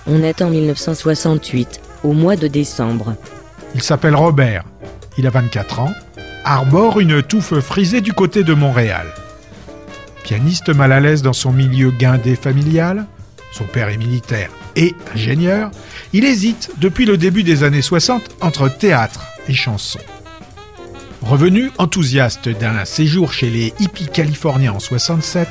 On 0.08 0.23
est 0.23 0.41
en 0.41 0.50
1968, 0.50 1.80
au 2.04 2.13
mois 2.13 2.36
de 2.36 2.47
décembre. 2.47 3.15
Il 3.76 3.84
s'appelle 3.84 4.15
Robert. 4.15 4.63
Il 5.17 5.27
a 5.27 5.30
24 5.30 5.80
ans, 5.80 5.93
arbore 6.43 6.99
une 6.99 7.23
touffe 7.23 7.60
frisée 7.60 8.01
du 8.01 8.13
côté 8.13 8.43
de 8.43 8.53
Montréal. 8.53 9.08
Pianiste 10.23 10.69
mal 10.69 10.91
à 10.91 10.99
l'aise 10.99 11.21
dans 11.21 11.34
son 11.34 11.51
milieu 11.51 11.91
guindé 11.91 12.36
familial, 12.36 13.06
son 13.51 13.63
père 13.63 13.89
est 13.89 13.97
militaire 13.97 14.49
et 14.75 14.93
ingénieur, 15.13 15.71
il 16.13 16.25
hésite 16.25 16.71
depuis 16.77 17.06
le 17.06 17.17
début 17.17 17.43
des 17.43 17.63
années 17.63 17.82
60 17.82 18.21
entre 18.41 18.69
théâtre 18.69 19.25
et 19.47 19.53
chanson. 19.53 19.99
Revenu 21.21 21.71
enthousiaste 21.77 22.49
d'un 22.49 22.86
séjour 22.86 23.34
chez 23.34 23.49
les 23.49 23.73
hippies 23.80 24.08
californiens 24.08 24.73
en 24.73 24.80
67, 24.80 25.47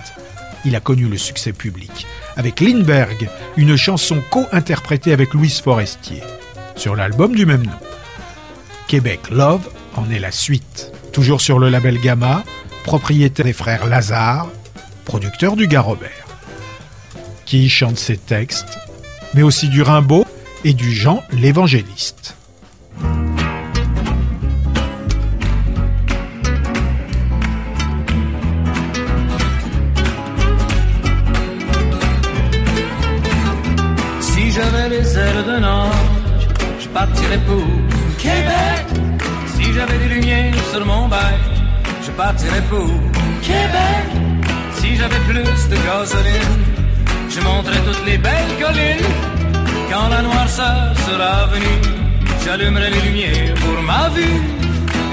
il 0.65 0.77
a 0.77 0.81
connu 0.81 1.07
le 1.07 1.19
succès 1.19 1.53
public 1.53 2.07
avec 2.37 2.61
Lindbergh, 2.61 3.29
une 3.57 3.77
chanson 3.77 4.23
co-interprétée 4.31 5.13
avec 5.13 5.35
Louise 5.35 5.61
Forestier, 5.61 6.23
sur 6.77 6.95
l'album 6.95 7.35
du 7.35 7.47
même 7.47 7.65
nom. 7.65 7.73
Québec 8.87 9.31
Love 9.31 9.69
en 9.97 10.09
est 10.11 10.19
la 10.19 10.31
suite. 10.31 10.93
Toujours 11.13 11.41
sur 11.41 11.59
le 11.59 11.69
label 11.69 11.99
Gamma, 11.99 12.45
propriétaire 12.85 13.45
des 13.45 13.53
frères 13.53 13.87
Lazare, 13.87 14.49
producteur 15.05 15.57
du 15.57 15.67
gars 15.67 15.81
Robert, 15.81 16.27
qui 17.45 17.69
chante 17.69 17.99
ses 17.99 18.17
textes, 18.17 18.79
mais 19.35 19.43
aussi 19.43 19.69
du 19.69 19.83
Rimbaud 19.83 20.25
et 20.65 20.73
du 20.73 20.93
Jean 20.93 21.23
l'évangéliste. 21.33 22.37
Si 34.21 34.51
j'avais 34.53 34.89
les 34.91 35.19
ailes 35.19 35.45
d'un 35.45 35.65
ange, 35.65 35.93
je 36.79 36.89
partirais 36.89 37.41
pour 37.47 37.86
Québec. 38.29 38.85
Si 39.55 39.65
j'avais 39.75 39.99
des 39.99 40.11
lumières 40.17 40.55
sur 40.73 40.85
mon 40.85 41.07
bail, 41.09 41.39
je 42.05 42.11
partirais 42.23 42.65
pour 42.71 42.89
Québec. 43.49 44.05
Si 44.79 44.97
j'avais 44.99 45.21
plus 45.29 45.45
de 45.73 45.77
gasoline, 45.87 46.63
je 47.35 47.41
monterais 47.41 47.83
toutes 47.87 48.05
les 48.11 48.19
belles 48.19 48.55
collines. 48.63 49.11
Quand 49.91 50.09
la 50.09 50.23
noirceur 50.23 50.83
sera 51.07 51.47
venue, 51.55 51.81
j'allumerai 52.45 52.91
les 52.91 53.01
lumières 53.09 53.55
pour 53.65 53.79
ma 53.93 54.09
vue 54.17 54.39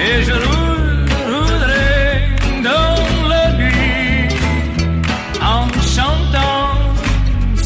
et 0.08 0.16
je 0.28 0.36
roule- 0.44 1.06
roulerai 1.32 1.92
dans 2.70 3.28
la 3.34 3.46
nuit 3.60 4.28
en 5.56 5.64
chantant 5.96 6.70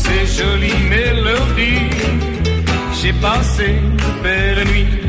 ces 0.03 0.21
jolies 0.39 0.83
mélodies. 0.95 1.89
J'ai 2.99 3.13
passé 3.13 3.67
de 4.03 4.10
belles 4.23 4.67
nuits 4.71 4.88
à 5.05 5.07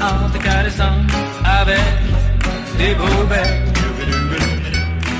En 0.00 0.28
te 0.30 0.38
caressant 0.38 0.96
avec 1.44 1.94
des 2.78 2.94
beaux 2.94 3.24
becs. 3.28 3.64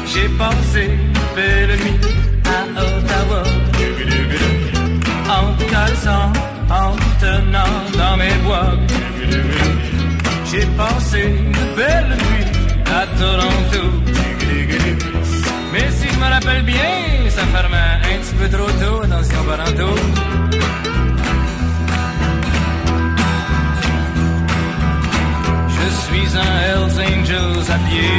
J'ai 0.06 0.28
passé 0.38 0.90
de 1.14 1.36
belles 1.36 1.76
nuits 1.78 2.00
à 2.44 2.80
Ottawa 2.80 3.42
en 5.28 5.54
te 5.56 5.64
caressant, 5.64 6.32
en 6.70 6.92
te 6.96 7.02
tenant 7.20 7.74
dans 7.98 8.16
mes 8.16 8.34
bois. 8.44 8.72
J'ai 10.50 10.66
passé 10.76 11.22
de 11.56 11.64
belles 11.76 12.16
nuits 12.24 12.46
à 12.86 13.06
Toronto. 13.18 13.82
Mais 15.72 15.90
si 15.90 16.06
je 16.08 16.18
me 16.18 16.28
rappelle 16.34 16.62
bien, 16.62 17.28
ça 17.30 17.42
fermait 17.54 17.98
un 18.12 18.18
petit 18.20 18.34
peu 18.34 18.48
trop 18.48 18.70
tôt, 18.82 19.02
attention 19.02 19.44
parentaux. 19.44 20.00
Je 20.52 21.03
suis 26.14 26.38
un 26.38 26.54
Hells 26.66 26.98
Angels 27.08 27.70
à 27.70 27.78
pied. 27.88 28.16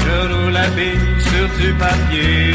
Je 0.00 0.14
roule 0.32 0.52
la 0.52 0.68
bille 0.76 1.14
sur 1.30 1.46
du 1.60 1.72
papier. 1.74 2.54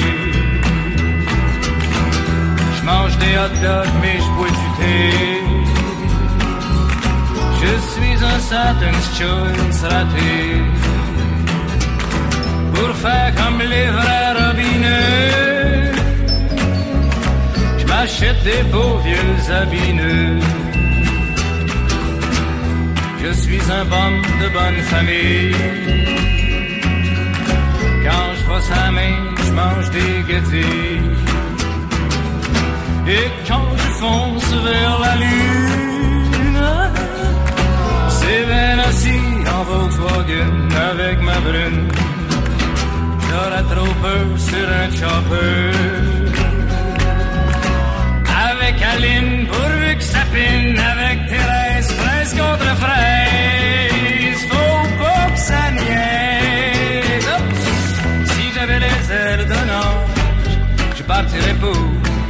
Je 2.75 2.81
mange 2.85 3.17
des 3.17 3.33
hot 3.41 3.55
dogs, 3.65 3.95
mais 4.01 4.17
je 4.25 4.29
bois 4.37 4.53
du 4.61 4.67
thé. 4.79 4.95
Je 7.61 7.73
suis 7.91 8.17
un 8.33 8.39
Satan's 8.49 9.07
Choice 9.17 9.81
raté. 9.89 10.35
Pour 12.73 12.91
faire 12.95 13.33
comme 13.35 13.59
les 13.59 13.87
vrais 13.97 14.31
robineux, 14.41 15.91
je 17.79 17.85
m'achète 17.85 18.43
des 18.43 18.63
beaux 18.71 18.97
vieux 19.05 19.53
habits 19.59 19.93
neufs. 19.93 20.64
Je 23.21 23.31
suis 23.33 23.61
un 23.71 23.85
bon 23.85 24.11
de 24.41 24.47
bonne 24.57 24.81
famille. 24.91 25.55
Quand 28.05 28.27
je 28.37 28.43
vois 28.45 28.61
sa 28.61 28.91
main, 28.91 29.17
je 29.45 29.51
mange 29.51 29.89
des 29.91 30.15
gâtés. 30.29 31.01
Et 33.07 33.27
quand 33.47 33.67
je 33.77 33.89
fonce 33.99 34.53
vers 34.69 34.99
la 34.99 35.15
lune, 35.15 36.59
c'est 38.09 38.45
bien 38.45 38.79
assis 38.89 39.27
en 39.55 39.63
Volkswagen 39.63 40.51
avec 40.91 41.21
ma 41.21 41.39
brune. 41.39 41.87
J'aurais 43.27 43.65
trop 43.73 43.93
peur 44.01 44.27
sur 44.37 44.67
un 44.81 44.89
chopper. 44.99 45.71
Avec 48.49 48.75
Aline, 48.93 49.47
pourvu 49.47 49.95
que 49.97 50.03
ça. 50.03 50.25
Fraise 52.25 52.39
contre 52.41 52.75
fraise. 52.83 54.41
Faut 54.49 54.87
pas 55.03 55.29
que 55.31 55.39
ça 55.39 55.71
niaise. 55.71 57.29
Si 58.25 58.43
j'avais 58.55 58.79
les 58.79 59.11
ailes 59.11 59.45
d'un 59.47 59.67
ange, 59.85 60.53
je 60.97 61.03
partirais 61.03 61.57
pour 61.59 61.81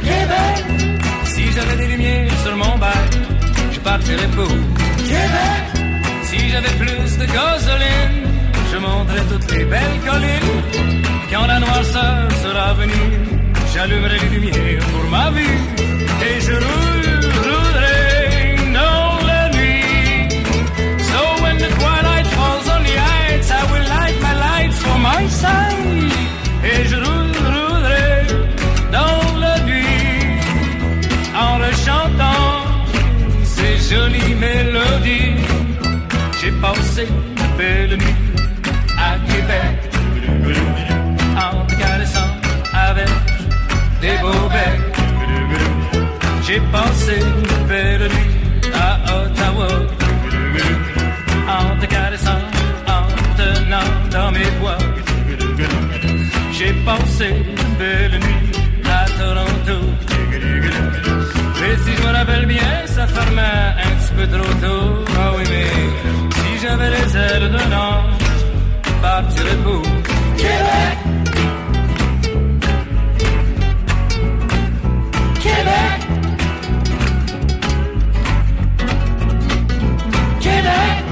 Québec. 0.02 0.56
Si 1.24 1.44
j'avais 1.52 1.76
des 1.76 1.88
lumières 1.92 2.38
sur 2.44 2.56
mon 2.56 2.76
bac, 2.78 3.10
je 3.72 3.80
partirais 3.80 4.28
pour 4.34 4.48
Québec. 4.98 5.64
Si 6.24 6.38
j'avais 6.50 6.74
plus 6.82 7.18
de 7.18 7.24
gasoline, 7.24 8.28
je 8.72 8.76
monterais 8.76 9.24
toutes 9.30 9.50
les 9.52 9.64
belles 9.64 10.00
collines. 10.04 10.62
Quand 11.32 11.46
la 11.46 11.58
noirceur 11.58 12.30
sera 12.42 12.74
venue, 12.74 13.12
j'allumerai 13.72 14.18
les 14.18 14.28
lumières 14.28 14.86
pour 14.92 15.10
ma 15.10 15.30
vue. 15.30 15.58
Et 16.28 16.40
je 16.40 16.52
roule, 16.52 17.15
passé 36.60 37.06
de 37.06 37.58
belles 37.58 37.98
nuits 37.98 38.22
à 38.98 39.16
Québec 39.30 39.76
en 41.36 41.66
caressant 41.80 42.30
avec 42.72 43.08
des 44.00 44.18
beaux 44.22 44.48
becs. 44.48 44.96
J'ai 46.46 46.60
passé 46.72 47.18
de 47.18 47.68
belles 47.68 48.08
nuits 48.08 48.72
à 48.74 48.98
Ottawa 49.16 49.68
te 51.80 51.86
caressant, 51.86 52.40
en 52.86 53.06
tenant 53.36 53.90
dans 54.10 54.30
mes 54.32 54.50
voix. 54.60 54.78
J'ai 56.52 56.72
passé 56.84 57.28
une 57.28 57.74
belle 57.78 58.18
nuit 58.20 58.50
à 58.84 59.04
Toronto. 59.18 59.86
Mais 61.60 61.76
si 61.84 61.96
je 61.96 62.06
me 62.06 62.12
rappelle 62.12 62.46
bien, 62.46 62.86
ça 62.86 63.06
fermait 63.06 63.42
un 63.42 63.90
petit 63.96 64.12
peu 64.16 64.26
trop 64.26 64.54
tôt. 64.60 65.04
Ah 65.18 65.32
oui, 65.36 65.44
mais 65.50 66.25
j'avais 66.60 66.90
les 66.90 67.16
ailes 67.16 67.50
d'un 67.50 67.76
ange, 67.76 68.14
partirais 69.02 69.56
pour 69.64 69.82
Québec. 70.36 70.98
Québec. 75.42 76.00
Québec. 80.40 81.06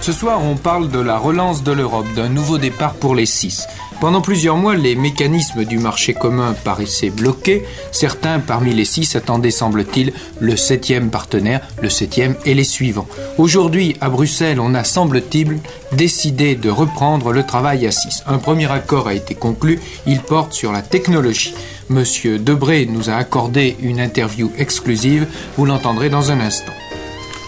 Ce 0.00 0.12
soir, 0.12 0.42
on 0.42 0.56
parle 0.56 0.88
de 0.88 1.00
la 1.00 1.18
relance 1.18 1.62
de 1.62 1.72
l'Europe, 1.72 2.06
d'un 2.16 2.30
nouveau 2.30 2.56
départ 2.56 2.94
pour 2.94 3.14
les 3.14 3.26
six. 3.26 3.66
Pendant 4.00 4.20
plusieurs 4.20 4.56
mois, 4.56 4.76
les 4.76 4.94
mécanismes 4.94 5.64
du 5.64 5.78
marché 5.78 6.14
commun 6.14 6.54
paraissaient 6.62 7.10
bloqués. 7.10 7.64
Certains 7.90 8.38
parmi 8.38 8.72
les 8.72 8.84
six 8.84 9.16
attendaient, 9.16 9.50
semble-t-il, 9.50 10.12
le 10.38 10.56
septième 10.56 11.10
partenaire, 11.10 11.66
le 11.82 11.90
septième 11.90 12.36
et 12.44 12.54
les 12.54 12.62
suivants. 12.62 13.08
Aujourd'hui, 13.38 13.96
à 14.00 14.08
Bruxelles, 14.08 14.60
on 14.60 14.74
a, 14.74 14.84
semble-t-il, 14.84 15.58
décidé 15.90 16.54
de 16.54 16.70
reprendre 16.70 17.32
le 17.32 17.42
travail 17.42 17.88
à 17.88 17.90
six. 17.90 18.22
Un 18.28 18.38
premier 18.38 18.70
accord 18.70 19.08
a 19.08 19.14
été 19.14 19.34
conclu, 19.34 19.80
il 20.06 20.20
porte 20.20 20.52
sur 20.52 20.70
la 20.70 20.82
technologie. 20.82 21.54
Monsieur 21.88 22.38
Debré 22.38 22.86
nous 22.86 23.10
a 23.10 23.14
accordé 23.14 23.76
une 23.80 23.98
interview 23.98 24.52
exclusive, 24.58 25.26
vous 25.56 25.64
l'entendrez 25.64 26.08
dans 26.08 26.30
un 26.30 26.38
instant. 26.38 26.77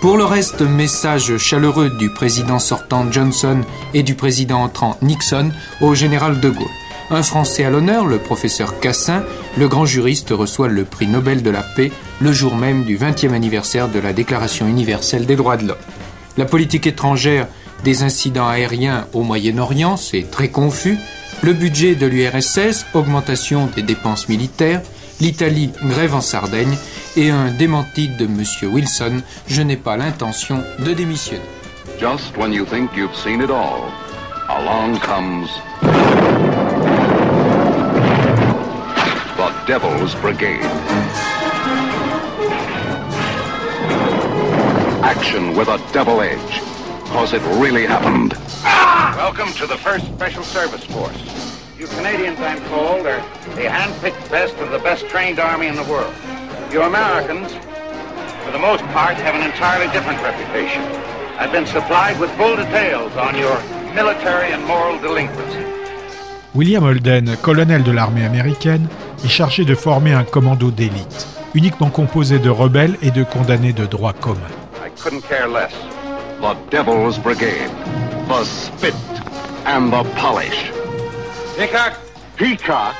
Pour 0.01 0.17
le 0.17 0.25
reste, 0.25 0.63
message 0.63 1.37
chaleureux 1.37 1.91
du 1.91 2.09
président 2.09 2.59
sortant 2.59 3.13
Johnson 3.13 3.61
et 3.93 4.03
du 4.03 4.15
président 4.15 4.63
entrant 4.63 4.97
Nixon 5.03 5.51
au 5.83 5.95
général 5.95 6.41
de 6.41 6.49
Gaulle. 6.49 6.67
Un 7.11 7.23
Français 7.23 7.65
à 7.65 7.71
l'honneur, 7.71 8.07
le 8.07 8.17
professeur 8.17 8.81
Cassin, 8.81 9.23
le 9.59 9.69
grand 9.69 9.85
juriste 9.85 10.31
reçoit 10.31 10.69
le 10.69 10.85
prix 10.85 11.07
Nobel 11.07 11.43
de 11.43 11.51
la 11.51 11.63
paix 11.63 11.93
le 12.23 12.33
jour 12.33 12.57
même 12.57 12.85
du 12.85 12.97
20e 12.97 13.35
anniversaire 13.35 13.91
de 13.91 13.99
la 13.99 14.15
Déclaration 14.15 14.67
universelle 14.67 15.27
des 15.27 15.37
droits 15.37 15.59
de 15.59 15.67
l'homme. 15.67 15.77
La 16.39 16.47
politique 16.47 16.87
étrangère 16.87 17.47
des 17.85 18.03
incidents 18.03 18.49
aériens 18.49 19.07
au 19.13 19.23
Moyen-Orient, 19.23 19.99
c'est 19.99 20.31
très 20.31 20.49
confus. 20.49 20.97
Le 21.43 21.53
budget 21.53 21.95
de 21.95 22.07
l'URSS, 22.07 22.87
augmentation 22.95 23.69
des 23.77 23.83
dépenses 23.83 24.31
militaires, 24.31 24.81
l'Italie 25.21 25.71
grève 25.83 26.15
en 26.15 26.21
Sardaigne 26.21 26.77
et 27.17 27.31
un 27.31 27.51
démenti 27.51 28.09
de 28.09 28.25
M. 28.25 28.43
Wilson, 28.73 29.23
je 29.47 29.63
n'ai 29.63 29.77
pas 29.77 29.97
l'intention 29.97 30.63
de 30.79 30.93
démissionner. 30.93 31.43
Just 31.99 32.37
when 32.37 32.53
you 32.53 32.65
think 32.65 32.91
you've 32.97 33.15
seen 33.15 33.43
it 33.43 33.51
all, 33.51 33.91
along 34.49 34.99
comes 35.01 35.51
the 39.37 39.53
Devil's 39.67 40.15
Brigade. 40.17 40.65
Action 45.03 45.55
with 45.57 45.69
a 45.69 45.79
double 45.93 46.23
edge, 46.23 46.63
cause 47.13 47.35
it 47.35 47.43
really 47.59 47.85
happened. 47.85 48.35
Welcome 49.17 49.53
to 49.55 49.67
the 49.67 49.77
1st 49.77 50.15
Special 50.15 50.43
Service 50.43 50.85
Force. 50.85 51.30
You 51.81 51.87
Canadians, 51.87 52.39
I'm 52.41 52.61
told, 52.69 53.07
are 53.07 53.25
the 53.57 53.71
hand-picked 53.71 54.31
best 54.31 54.55
of 54.57 54.71
the 54.71 54.81
best 54.81 55.09
trained 55.09 55.39
army 55.41 55.67
in 55.67 55.77
the 55.77 55.85
world. 55.85 56.13
You 56.71 56.83
Americans, 56.83 57.55
for 58.45 58.53
the 58.53 58.59
most 58.59 58.85
part, 58.93 59.15
have 59.17 59.35
an 59.35 59.41
entirely 59.41 59.91
different 59.91 60.21
reputation. 60.21 60.83
I've 61.39 61.53
been 61.53 61.65
supplied 61.65 62.21
with 62.21 62.31
full 62.33 62.55
details 62.55 63.17
on 63.17 63.35
your 63.35 63.59
military 63.95 64.53
and 64.53 64.63
moral 64.67 65.01
delinquency. 65.01 65.65
William 66.55 66.85
Holden, 66.85 67.35
colonel 67.41 67.83
de 67.83 67.93
l'armée 67.93 68.27
américaine, 68.27 68.87
est 69.25 69.29
chargé 69.29 69.65
de 69.65 69.75
former 69.75 70.13
un 70.13 70.25
commando 70.25 70.71
d'élite, 70.71 71.27
uniquement 71.55 71.89
composé 71.89 72.39
de 72.39 72.51
rebelles 72.51 72.99
et 73.01 73.11
de 73.11 73.25
condamnés 73.25 73.73
de 73.73 73.87
droit 73.87 74.13
commun. 74.13 74.53
I 74.85 74.91
couldn't 75.03 75.23
care 75.23 75.49
less. 75.49 75.73
The 76.43 76.55
Devil's 76.71 77.19
Brigade. 77.19 77.71
The 78.29 78.45
spit 78.45 78.93
and 79.65 79.91
the 79.91 80.05
polish. 80.21 80.71
Peacock? 81.61 81.99
Peacock? 82.39 82.97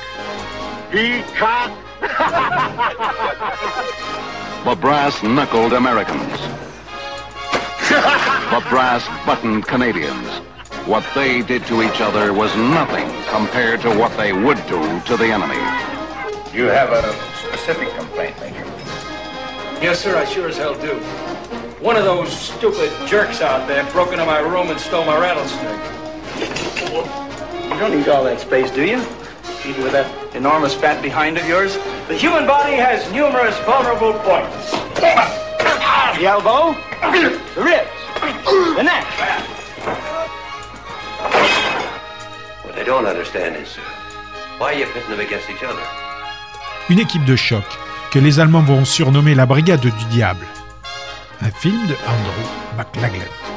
Peacock? 0.91 1.71
The 4.63 4.75
brass-knuckled 4.75 5.73
Americans. 5.73 6.39
the 7.89 8.63
brass-buttoned 8.69 9.65
Canadians. 9.65 10.27
What 10.85 11.03
they 11.15 11.41
did 11.41 11.65
to 11.65 11.81
each 11.81 11.99
other 11.99 12.33
was 12.33 12.55
nothing 12.55 13.09
compared 13.29 13.81
to 13.81 13.97
what 13.97 14.15
they 14.15 14.31
would 14.31 14.63
do 14.67 15.01
to 15.07 15.17
the 15.17 15.25
enemy. 15.25 15.55
You 16.55 16.65
have 16.65 16.91
a 16.91 17.11
specific 17.39 17.89
complaint, 17.95 18.39
Major. 18.39 18.63
Yes, 19.81 19.99
sir, 19.99 20.15
I 20.15 20.25
sure 20.25 20.47
as 20.47 20.57
hell 20.57 20.75
do. 20.75 20.93
One 21.83 21.95
of 21.95 22.03
those 22.03 22.31
stupid 22.31 22.91
jerks 23.07 23.41
out 23.41 23.67
there 23.67 23.91
broke 23.91 24.11
into 24.11 24.25
my 24.25 24.37
room 24.37 24.69
and 24.69 24.79
stole 24.79 25.03
my 25.03 25.19
rattlesnake. 25.19 27.30
You 27.71 27.79
don't 27.79 27.97
need 27.97 28.07
all 28.09 28.23
that 28.25 28.39
space, 28.39 28.69
do 28.69 28.85
you? 28.85 28.99
Even 29.65 29.83
with 29.83 29.93
that 29.93 30.35
enormous 30.35 30.73
fat 30.75 31.01
behind 31.01 31.37
of 31.37 31.47
yours? 31.47 31.77
The 32.07 32.15
human 32.15 32.45
body 32.45 32.75
has 32.75 33.09
numerous 33.11 33.57
vulnerable 33.65 34.13
points. 34.27 34.71
The 36.17 36.25
elbow, 36.25 36.75
the 37.01 37.39
ribs, 37.55 37.97
the 38.75 38.83
neck. 38.83 39.05
What 42.65 42.77
I 42.77 42.83
don't 42.83 43.05
understand 43.05 43.55
is 43.55 43.75
why 44.57 44.73
you 44.73 44.85
pitting 44.87 45.09
them 45.09 45.19
against 45.19 45.49
each 45.49 45.63
other. 45.63 45.81
Une 46.89 46.99
équipe 46.99 47.25
de 47.25 47.35
choc 47.35 47.63
que 48.11 48.19
les 48.19 48.39
Allemands 48.39 48.63
vont 48.63 48.85
surnommer 48.85 49.33
la 49.33 49.45
Brigade 49.45 49.79
du 49.79 49.91
Diable. 50.11 50.45
Un 51.41 51.51
film 51.51 51.87
de 51.87 51.95
Andrew 52.05 52.43
McLaglen. 52.77 53.50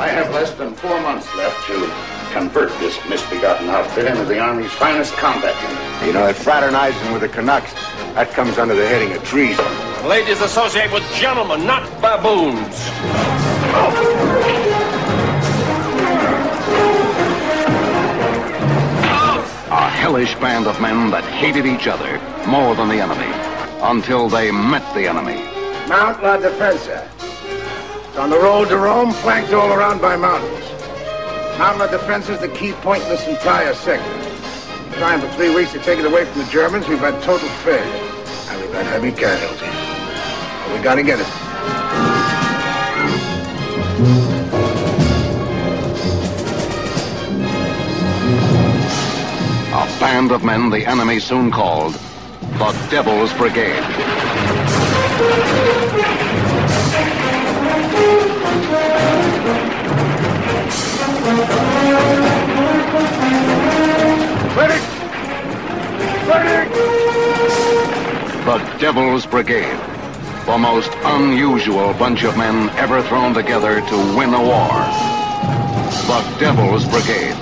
I 0.00 0.08
have 0.08 0.32
less 0.32 0.50
than 0.54 0.74
four 0.76 0.98
months 1.02 1.28
left 1.36 1.66
to 1.66 2.32
convert 2.32 2.70
this 2.80 2.98
misbegotten 3.10 3.68
outfit 3.68 4.06
into 4.06 4.24
the 4.24 4.38
Army's 4.38 4.72
finest 4.72 5.12
combat 5.12 5.54
unit. 5.60 6.06
You 6.06 6.14
know, 6.14 6.26
that 6.26 6.36
fraternizing 6.36 7.12
with 7.12 7.20
the 7.20 7.28
Canucks, 7.28 7.74
that 8.14 8.30
comes 8.30 8.56
under 8.56 8.74
the 8.74 8.88
heading 8.88 9.12
of 9.12 9.22
treason. 9.24 9.62
Ladies 10.08 10.40
associate 10.40 10.90
with 10.90 11.02
gentlemen, 11.12 11.66
not 11.66 11.84
baboons. 12.00 12.74
A 19.68 19.90
hellish 20.00 20.34
band 20.36 20.66
of 20.66 20.80
men 20.80 21.10
that 21.10 21.24
hated 21.24 21.66
each 21.66 21.86
other 21.86 22.18
more 22.48 22.74
than 22.74 22.88
the 22.88 23.02
enemy 23.02 23.30
until 23.82 24.30
they 24.30 24.50
met 24.50 24.94
the 24.94 25.06
enemy. 25.06 25.44
Mount 25.90 26.22
La 26.22 26.38
Defensa. 26.38 27.06
It's 28.10 28.18
on 28.18 28.28
the 28.28 28.40
road 28.40 28.70
to 28.70 28.76
Rome, 28.76 29.12
flanked 29.12 29.52
all 29.52 29.72
around 29.72 30.00
by 30.00 30.16
mountains. 30.16 30.64
Mount 31.60 31.78
La 31.78 31.86
Defensa 31.86 32.30
is 32.30 32.40
the 32.40 32.48
key 32.48 32.72
point 32.72 33.04
in 33.04 33.08
this 33.08 33.24
entire 33.28 33.72
sector. 33.72 34.10
Trying 34.98 35.20
for 35.20 35.28
three 35.36 35.54
weeks 35.54 35.70
to 35.74 35.78
take 35.78 36.00
it 36.00 36.04
away 36.04 36.24
from 36.24 36.40
the 36.42 36.48
Germans. 36.48 36.88
We've 36.88 36.98
had 36.98 37.22
total 37.22 37.48
failure. 37.62 37.84
And 38.48 38.60
we've 38.62 38.72
had 38.72 38.86
heavy 38.86 39.12
casualties. 39.12 39.62
But 40.66 40.76
we 40.76 40.82
gotta 40.82 41.04
get 41.04 41.20
it. 41.20 41.26
A 49.72 50.00
band 50.00 50.32
of 50.32 50.42
men 50.42 50.68
the 50.68 50.84
enemy 50.84 51.20
soon 51.20 51.52
called 51.52 51.94
the 52.58 52.72
Devil's 52.90 53.32
Brigade. 53.34 53.86
The 68.44 68.58
Devil's 68.78 69.26
Brigade. 69.26 69.78
The 70.46 70.58
most 70.58 70.90
unusual 71.04 71.92
bunch 71.94 72.24
of 72.24 72.36
men 72.36 72.68
ever 72.70 73.02
thrown 73.02 73.32
together 73.34 73.80
to 73.80 73.96
win 74.16 74.34
a 74.34 74.42
war. 74.42 74.68
The 76.08 76.36
Devil's 76.40 76.84
Brigade. 76.88 77.36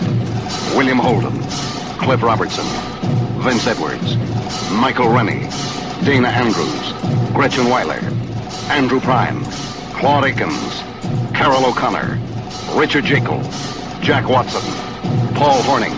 William 0.76 0.98
Holden, 0.98 1.32
Cliff 1.98 2.22
Robertson, 2.22 2.64
Vince 3.42 3.66
Edwards, 3.66 4.16
Michael 4.70 5.08
Rennie, 5.08 5.48
Dana 6.04 6.28
Andrews, 6.28 6.92
Gretchen 7.32 7.68
Weiler, 7.68 8.00
Andrew 8.68 9.00
Prime, 9.00 9.42
Claude 9.98 10.26
Akins, 10.26 10.82
Carol 11.34 11.66
O'Connor, 11.66 12.20
Richard 12.78 13.04
Jekyll, 13.04 13.42
Jack 14.00 14.28
Watson, 14.28 14.62
Paul 15.34 15.60
Horning, 15.62 15.92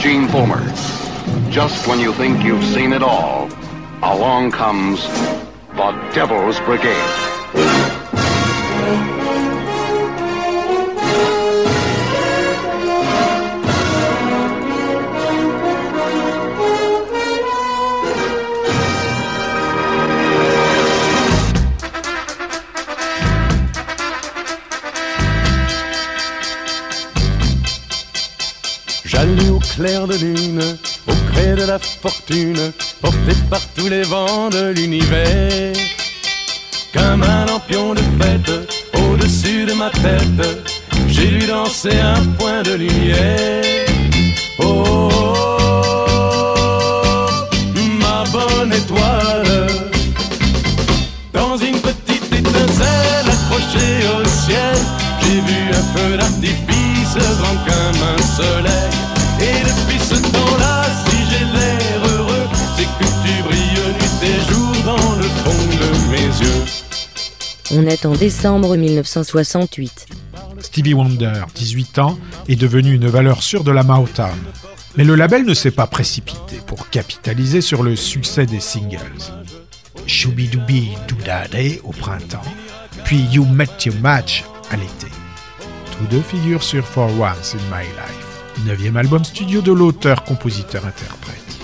Gene 0.00 0.26
Fulmer. 0.26 0.60
Just 1.48 1.86
when 1.86 2.00
you 2.00 2.12
think 2.14 2.42
you've 2.42 2.64
seen 2.64 2.92
it 2.92 3.02
all, 3.02 3.48
along 4.02 4.50
comes 4.50 5.06
the 5.06 6.10
Devil's 6.12 6.58
Brigade. 6.60 8.01
Fortune, 32.02 32.72
par 33.48 33.60
tous 33.76 33.88
les 33.88 34.02
vents 34.02 34.50
de 34.50 34.72
l'univers. 34.72 35.72
Comme 36.92 37.22
un 37.22 37.46
lampion 37.46 37.94
de 37.94 38.00
fête, 38.20 38.52
au-dessus 38.94 39.64
de 39.66 39.74
ma 39.74 39.88
tête, 39.90 40.42
j'ai 41.06 41.26
vu 41.26 41.46
danser 41.46 41.96
un 42.00 42.24
point 42.38 42.62
de 42.62 42.72
lumière. 42.74 43.86
Oh, 44.58 44.84
oh, 44.84 45.46
oh, 46.92 47.38
ma 48.00 48.24
bonne 48.32 48.72
étoile, 48.72 49.66
dans 51.32 51.56
une 51.56 51.78
petite 51.80 52.32
étincelle 52.32 53.28
accrochée 53.36 54.00
au 54.16 54.24
ciel, 54.26 54.76
j'ai 55.22 55.40
vu 55.40 55.60
un 55.70 55.84
feu 55.94 56.16
d'artifice 56.16 57.16
grand 57.38 57.58
comme 57.64 58.02
un 58.12 58.22
soleil. 58.36 58.81
On 67.74 67.86
est 67.86 68.04
en 68.04 68.12
décembre 68.12 68.76
1968. 68.76 70.06
Stevie 70.60 70.94
Wonder, 70.94 71.44
18 71.54 71.98
ans, 72.00 72.18
est 72.48 72.56
devenu 72.56 72.94
une 72.94 73.08
valeur 73.08 73.42
sûre 73.42 73.64
de 73.64 73.72
la 73.72 73.82
Motown. 73.82 74.38
Mais 74.96 75.04
le 75.04 75.14
label 75.14 75.44
ne 75.46 75.54
s'est 75.54 75.70
pas 75.70 75.86
précipité 75.86 76.56
pour 76.66 76.90
capitaliser 76.90 77.62
sur 77.62 77.82
le 77.82 77.96
succès 77.96 78.44
des 78.44 78.60
singles. 78.60 78.98
Shooby-dooby 80.06 80.90
Doodadé 81.08 81.80
au 81.84 81.92
printemps, 81.92 82.42
puis 83.04 83.22
You 83.32 83.46
Met 83.46 83.68
Your 83.86 83.96
Match 84.02 84.44
à 84.70 84.76
l'été. 84.76 85.06
Tous 85.96 86.06
deux 86.06 86.22
figurent 86.22 86.62
sur 86.62 86.84
For 86.84 87.08
Once 87.18 87.54
in 87.54 87.76
My 87.76 87.84
Life, 87.84 88.66
neuvième 88.66 88.96
album 88.98 89.24
studio 89.24 89.62
de 89.62 89.72
l'auteur, 89.72 90.24
compositeur, 90.24 90.84
interprète, 90.84 91.58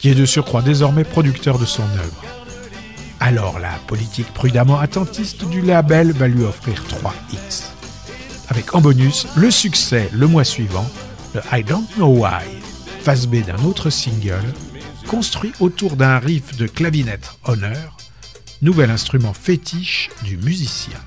qui 0.00 0.10
est 0.10 0.14
de 0.14 0.26
surcroît 0.26 0.62
désormais 0.62 1.04
producteur 1.04 1.58
de 1.58 1.66
son 1.66 1.82
œuvre. 1.82 2.27
Alors 3.20 3.58
la 3.58 3.72
politique 3.86 4.32
prudemment 4.32 4.78
attentiste 4.78 5.44
du 5.48 5.60
label 5.60 6.12
va 6.12 6.28
lui 6.28 6.44
offrir 6.44 6.84
trois 6.84 7.14
hits. 7.32 7.64
Avec 8.48 8.74
en 8.74 8.80
bonus 8.80 9.26
le 9.36 9.50
succès 9.50 10.08
le 10.12 10.26
mois 10.26 10.44
suivant, 10.44 10.88
le 11.34 11.40
I 11.52 11.62
Don't 11.64 11.86
Know 11.96 12.24
Why, 12.24 12.44
face 13.02 13.26
B 13.26 13.44
d'un 13.44 13.62
autre 13.64 13.90
single, 13.90 14.54
construit 15.08 15.52
autour 15.60 15.96
d'un 15.96 16.18
riff 16.18 16.56
de 16.56 16.66
clavinette 16.66 17.32
Honor, 17.44 17.96
nouvel 18.62 18.90
instrument 18.90 19.34
fétiche 19.34 20.10
du 20.24 20.36
musicien. 20.36 20.98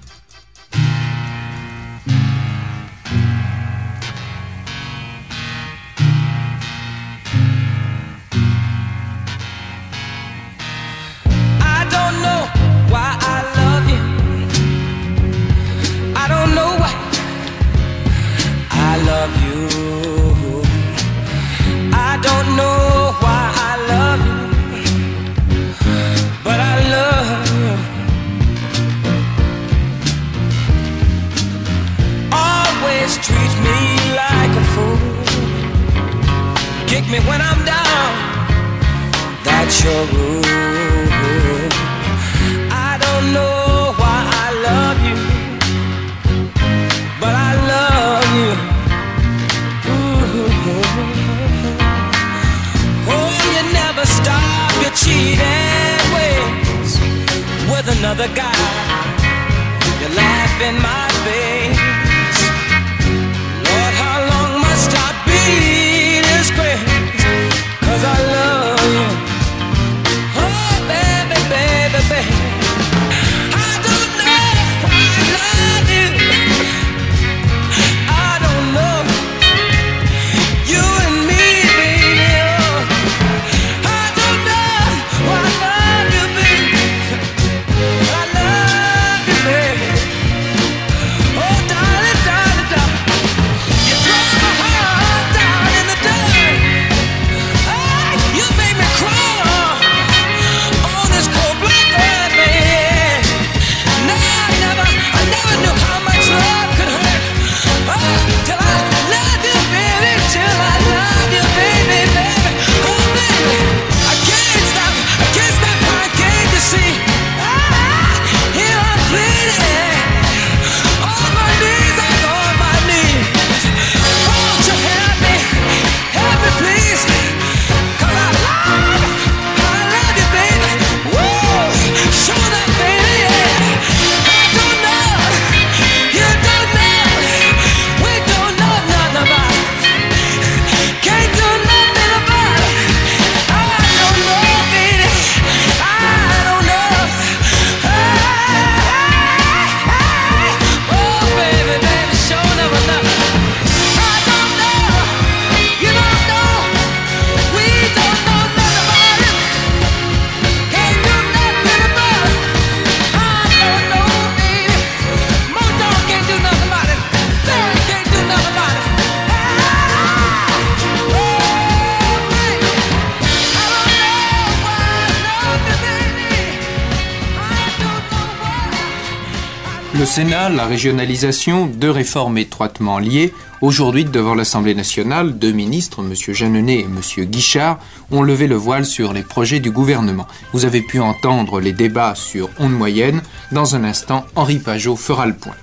La 180.50 180.66
régionalisation, 180.66 181.68
deux 181.68 181.92
réformes 181.92 182.40
étroitement 182.40 182.98
liées. 182.98 183.32
Aujourd'hui, 183.62 184.06
devant 184.06 184.34
l'Assemblée 184.34 184.74
nationale, 184.74 185.38
deux 185.38 185.52
ministres, 185.52 186.04
M. 186.04 186.16
Jeannenet 186.34 186.80
et 186.80 186.86
M. 186.86 187.26
Guichard, 187.26 187.78
ont 188.10 188.24
levé 188.24 188.48
le 188.48 188.56
voile 188.56 188.86
sur 188.86 189.14
les 189.14 189.22
projets 189.22 189.60
du 189.60 189.70
gouvernement. 189.70 190.28
Vous 190.52 190.66
avez 190.66 190.82
pu 190.82 191.00
entendre 191.00 191.60
les 191.62 191.74
débats 191.74 192.16
sur 192.16 192.50
onde 192.58 192.74
moyenne. 192.74 193.22
Dans 193.52 193.76
un 193.76 193.84
instant, 193.84 194.26
Henri 194.36 194.58
Pajot 194.58 194.96
fera 194.96 195.28
le 195.28 195.36
point. 195.36 195.56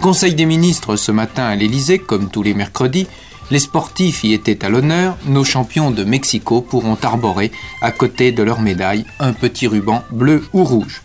Conseil 0.00 0.36
des 0.36 0.46
ministres 0.46 0.94
ce 0.94 1.10
matin 1.10 1.44
à 1.44 1.56
l'Élysée, 1.56 1.98
comme 1.98 2.30
tous 2.30 2.44
les 2.44 2.54
mercredis. 2.54 3.08
Les 3.50 3.58
sportifs 3.58 4.22
y 4.22 4.32
étaient 4.32 4.64
à 4.64 4.68
l'honneur. 4.68 5.16
Nos 5.26 5.44
champions 5.44 5.90
de 5.90 6.04
Mexico 6.04 6.60
pourront 6.60 6.96
arborer, 7.02 7.50
à 7.82 7.90
côté 7.90 8.30
de 8.30 8.44
leur 8.44 8.60
médaille, 8.60 9.04
un 9.18 9.32
petit 9.32 9.66
ruban 9.66 10.04
bleu 10.12 10.44
ou 10.52 10.62
rouge. 10.62 11.02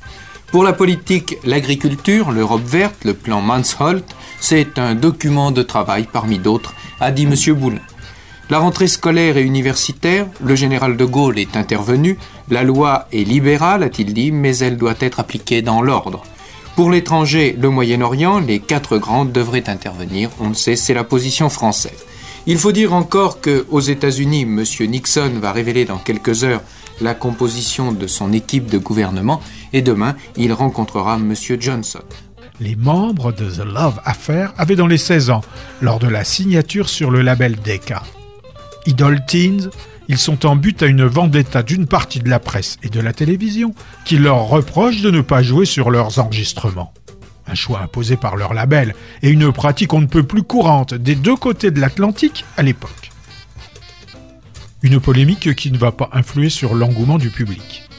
Pour 0.51 0.63
la 0.63 0.73
politique, 0.73 1.37
l'agriculture, 1.43 2.31
l'Europe 2.31 2.63
verte, 2.65 3.03
le 3.03 3.13
plan 3.13 3.41
Mansholt, 3.41 4.05
c'est 4.39 4.79
un 4.79 4.95
document 4.95 5.51
de 5.51 5.63
travail 5.63 6.07
parmi 6.11 6.39
d'autres, 6.39 6.73
a 6.99 7.11
dit 7.11 7.23
M. 7.23 7.53
Boulin. 7.55 7.81
La 8.49 8.59
rentrée 8.59 8.87
scolaire 8.87 9.37
et 9.37 9.41
universitaire, 9.41 10.27
le 10.39 10.55
général 10.55 10.97
de 10.97 11.05
Gaulle 11.05 11.39
est 11.39 11.57
intervenu, 11.57 12.17
la 12.49 12.63
loi 12.63 13.07
est 13.11 13.27
libérale, 13.27 13.83
a-t-il 13.83 14.13
dit, 14.13 14.31
mais 14.31 14.57
elle 14.59 14.77
doit 14.77 14.95
être 14.99 15.19
appliquée 15.19 15.61
dans 15.61 15.81
l'ordre. 15.81 16.23
Pour 16.75 16.91
l'étranger, 16.91 17.55
le 17.59 17.69
Moyen-Orient, 17.69 18.39
les 18.39 18.59
quatre 18.59 18.97
grandes 18.97 19.31
devraient 19.31 19.67
intervenir, 19.67 20.29
on 20.39 20.49
le 20.49 20.55
sait, 20.55 20.75
c'est 20.75 20.93
la 20.93 21.03
position 21.03 21.49
française. 21.49 22.05
Il 22.47 22.59
faut 22.59 22.71
dire 22.71 22.93
encore 22.93 23.41
que 23.41 23.65
aux 23.71 23.79
États-Unis, 23.79 24.43
M. 24.43 24.63
Nixon 24.81 25.31
va 25.41 25.51
révéler 25.51 25.85
dans 25.85 25.97
quelques 25.97 26.43
heures 26.43 26.61
la 27.01 27.13
composition 27.13 27.91
de 27.91 28.07
son 28.07 28.33
équipe 28.33 28.69
de 28.69 28.77
gouvernement 28.77 29.41
et 29.73 29.81
demain, 29.81 30.15
il 30.37 30.53
rencontrera 30.53 31.15
M. 31.15 31.33
Johnson. 31.59 32.03
Les 32.59 32.75
membres 32.75 33.33
de 33.33 33.49
The 33.49 33.65
Love 33.65 33.99
Affair 34.05 34.53
avaient 34.57 34.77
dans 34.77 34.87
les 34.87 34.97
16 34.97 35.29
ans 35.29 35.41
lors 35.81 35.99
de 35.99 36.07
la 36.07 36.23
signature 36.23 36.87
sur 36.87 37.11
le 37.11 37.21
label 37.21 37.57
Decca. 37.57 38.03
Idol 38.85 39.19
Teens, 39.27 39.69
ils 40.07 40.17
sont 40.17 40.45
en 40.45 40.55
but 40.55 40.81
à 40.83 40.85
une 40.85 41.05
vendetta 41.05 41.63
d'une 41.63 41.87
partie 41.87 42.19
de 42.19 42.29
la 42.29 42.39
presse 42.39 42.77
et 42.83 42.89
de 42.89 42.99
la 42.99 43.11
télévision 43.11 43.73
qui 44.05 44.17
leur 44.17 44.47
reproche 44.47 45.01
de 45.01 45.11
ne 45.11 45.21
pas 45.21 45.41
jouer 45.41 45.65
sur 45.65 45.89
leurs 45.89 46.19
enregistrements. 46.19 46.93
Un 47.47 47.55
choix 47.55 47.81
imposé 47.81 48.15
par 48.15 48.35
leur 48.35 48.53
label 48.53 48.95
et 49.21 49.29
une 49.29 49.51
pratique 49.51 49.93
on 49.93 50.01
ne 50.01 50.07
peut 50.07 50.23
plus 50.23 50.43
courante 50.43 50.93
des 50.93 51.15
deux 51.15 51.35
côtés 51.35 51.71
de 51.71 51.79
l'Atlantique 51.79 52.45
à 52.57 52.63
l'époque. 52.63 53.04
Une 54.85 54.99
polémique 54.99 55.55
qui 55.55 55.71
ne 55.71 55.79
va 55.79 55.91
pas 55.91 56.11
influer 56.13 56.51
sur 56.51 56.75
l'engouement 56.75 57.17
du 57.17 57.31
public. 57.31 57.89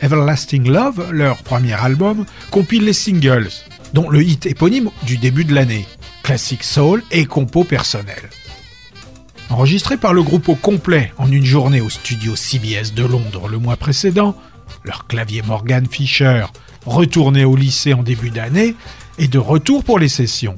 Everlasting 0.00 0.68
Love, 0.68 1.12
leur 1.12 1.36
premier 1.44 1.74
album, 1.74 2.26
compile 2.50 2.84
les 2.84 2.92
singles, 2.92 3.48
dont 3.94 4.10
le 4.10 4.24
hit 4.24 4.46
éponyme 4.46 4.90
du 5.04 5.18
début 5.18 5.44
de 5.44 5.54
l'année, 5.54 5.86
classique 6.24 6.64
soul 6.64 7.04
et 7.12 7.26
compo 7.26 7.62
personnel. 7.62 8.28
Enregistré 9.50 9.96
par 9.96 10.14
le 10.14 10.24
groupe 10.24 10.48
au 10.48 10.56
complet 10.56 11.12
en 11.16 11.30
une 11.30 11.44
journée 11.44 11.80
au 11.80 11.90
studio 11.90 12.34
CBS 12.34 12.92
de 12.96 13.04
Londres 13.04 13.46
le 13.46 13.58
mois 13.58 13.76
précédent, 13.76 14.34
leur 14.82 15.06
clavier 15.06 15.42
Morgan 15.42 15.86
Fisher, 15.88 16.46
retourné 16.86 17.44
au 17.44 17.54
lycée 17.54 17.94
en 17.94 18.02
début 18.02 18.30
d'année, 18.30 18.74
est 19.18 19.28
de 19.28 19.38
retour 19.38 19.84
pour 19.84 20.00
les 20.00 20.08
sessions. 20.08 20.56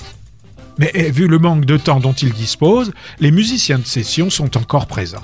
Mais 0.79 0.91
eh, 0.95 1.11
vu 1.11 1.27
le 1.27 1.39
manque 1.39 1.65
de 1.65 1.77
temps 1.77 2.01
dont 2.01 2.13
ils 2.13 2.33
disposent, 2.33 2.93
les 3.19 3.31
musiciens 3.31 3.79
de 3.79 3.87
session 3.87 4.31
sont 4.31 4.57
encore 4.57 4.87
présents. 4.87 5.23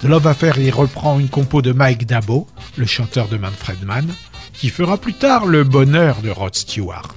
The 0.00 0.04
Love 0.04 0.26
Affair 0.26 0.58
y 0.58 0.70
reprend 0.70 1.18
une 1.18 1.28
compo 1.28 1.62
de 1.62 1.72
Mike 1.72 2.06
Dabo, 2.06 2.46
le 2.76 2.86
chanteur 2.86 3.28
de 3.28 3.36
Manfred 3.36 3.82
Mann, 3.84 4.08
qui 4.52 4.68
fera 4.68 4.98
plus 4.98 5.14
tard 5.14 5.46
le 5.46 5.64
bonheur 5.64 6.20
de 6.22 6.30
Rod 6.30 6.54
Stewart. 6.54 7.14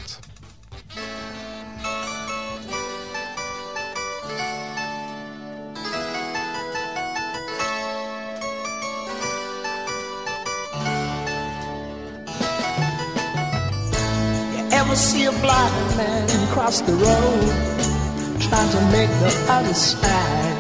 Ever 14.90 14.98
see 14.98 15.26
a 15.26 15.32
blind 15.32 15.98
man 15.98 16.28
cross 16.48 16.82
the 16.82 16.94
road 16.94 18.42
trying 18.42 18.72
to 18.72 18.82
make 18.92 19.10
the 19.22 19.32
other 19.48 19.74
side? 19.76 20.58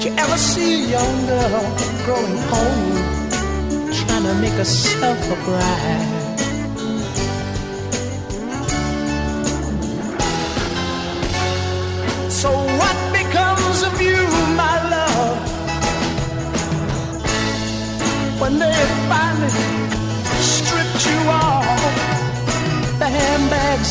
Did 0.00 0.04
you 0.04 0.12
ever 0.16 0.38
see 0.38 0.84
a 0.84 0.88
young 0.96 1.26
girl 1.26 1.64
growing 2.06 2.38
old 2.58 3.92
trying 3.92 4.24
to 4.24 4.34
make 4.40 4.54
herself 4.54 5.18
a 5.30 5.44
bride? 5.44 6.21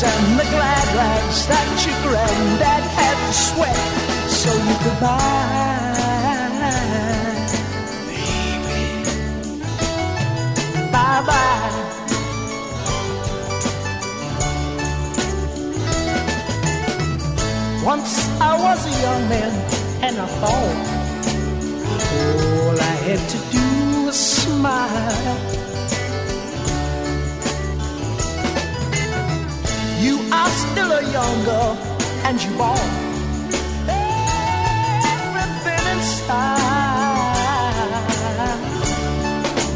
And 0.04 0.38
the 0.38 0.44
glad 0.44 0.86
rags 0.96 1.46
that 1.46 1.86
your 1.86 1.94
granddad 2.02 2.84
had 2.98 3.16
to 3.26 3.32
sweat 3.32 3.76
so 4.28 4.50
you 4.52 4.76
could 4.82 4.98
buy. 5.00 5.82
Bye 10.90 11.22
bye. 11.28 11.92
Once 17.84 18.12
I 18.40 18.52
was 18.58 18.80
a 18.86 18.94
young 19.02 19.28
man 19.28 19.52
and 20.02 20.18
I 20.18 20.26
thought 20.40 21.02
all 22.64 22.80
I 22.80 22.94
had 23.06 23.22
to 23.28 23.38
do 23.52 24.06
was 24.06 24.18
smile. 24.18 25.51
Still 30.52 30.92
a 30.92 31.02
young 31.12 31.44
girl 31.44 31.76
and 32.24 32.42
you 32.42 32.50
bought 32.56 32.78
everything 35.14 35.84
in 35.92 36.00
style. 36.02 36.58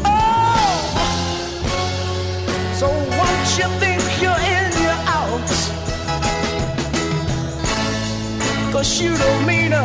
Oh, 0.05 0.77
so 2.79 2.87
once 3.25 3.49
you 3.59 3.67
think 3.81 4.01
you're 4.21 4.43
in, 4.55 4.67
you're 4.83 5.03
out. 5.17 5.49
Cause 8.71 9.01
you 9.01 9.15
don't 9.15 9.45
mean 9.45 9.73
a, 9.73 9.83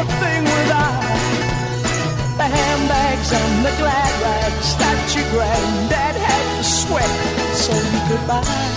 a 0.00 0.04
thing 0.20 0.44
without 0.44 1.02
the 2.38 2.48
handbags 2.56 3.32
and 3.32 3.64
the 3.66 3.72
glad 3.80 4.12
rags 4.22 4.76
that 4.76 4.98
your 5.14 5.26
granddad 5.32 6.16
had 6.16 6.44
to 6.58 6.64
sweat 6.64 7.14
so 7.54 7.72
you 7.72 8.00
could 8.08 8.26
buy. 8.26 8.71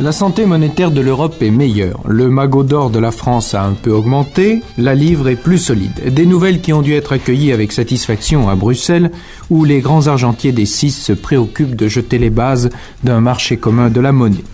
La 0.00 0.12
santé 0.12 0.46
monétaire 0.46 0.90
de 0.90 1.02
l'Europe 1.02 1.42
est 1.42 1.50
meilleure. 1.50 2.00
Le 2.08 2.30
magot 2.30 2.62
d'or 2.62 2.88
de 2.88 2.98
la 2.98 3.10
France 3.10 3.52
a 3.52 3.64
un 3.64 3.74
peu 3.74 3.90
augmenté, 3.90 4.62
la 4.78 4.94
livre 4.94 5.28
est 5.28 5.36
plus 5.36 5.58
solide. 5.58 6.14
Des 6.14 6.24
nouvelles 6.24 6.62
qui 6.62 6.72
ont 6.72 6.80
dû 6.80 6.94
être 6.94 7.12
accueillies 7.12 7.52
avec 7.52 7.70
satisfaction 7.70 8.48
à 8.48 8.54
Bruxelles, 8.54 9.10
où 9.50 9.62
les 9.66 9.80
grands 9.80 10.06
argentiers 10.06 10.52
des 10.52 10.64
six 10.64 10.92
se 10.92 11.12
préoccupent 11.12 11.76
de 11.76 11.86
jeter 11.86 12.16
les 12.16 12.30
bases 12.30 12.70
d'un 13.04 13.20
marché 13.20 13.58
commun 13.58 13.90
de 13.90 14.00
la 14.00 14.12
monnaie. 14.12 14.44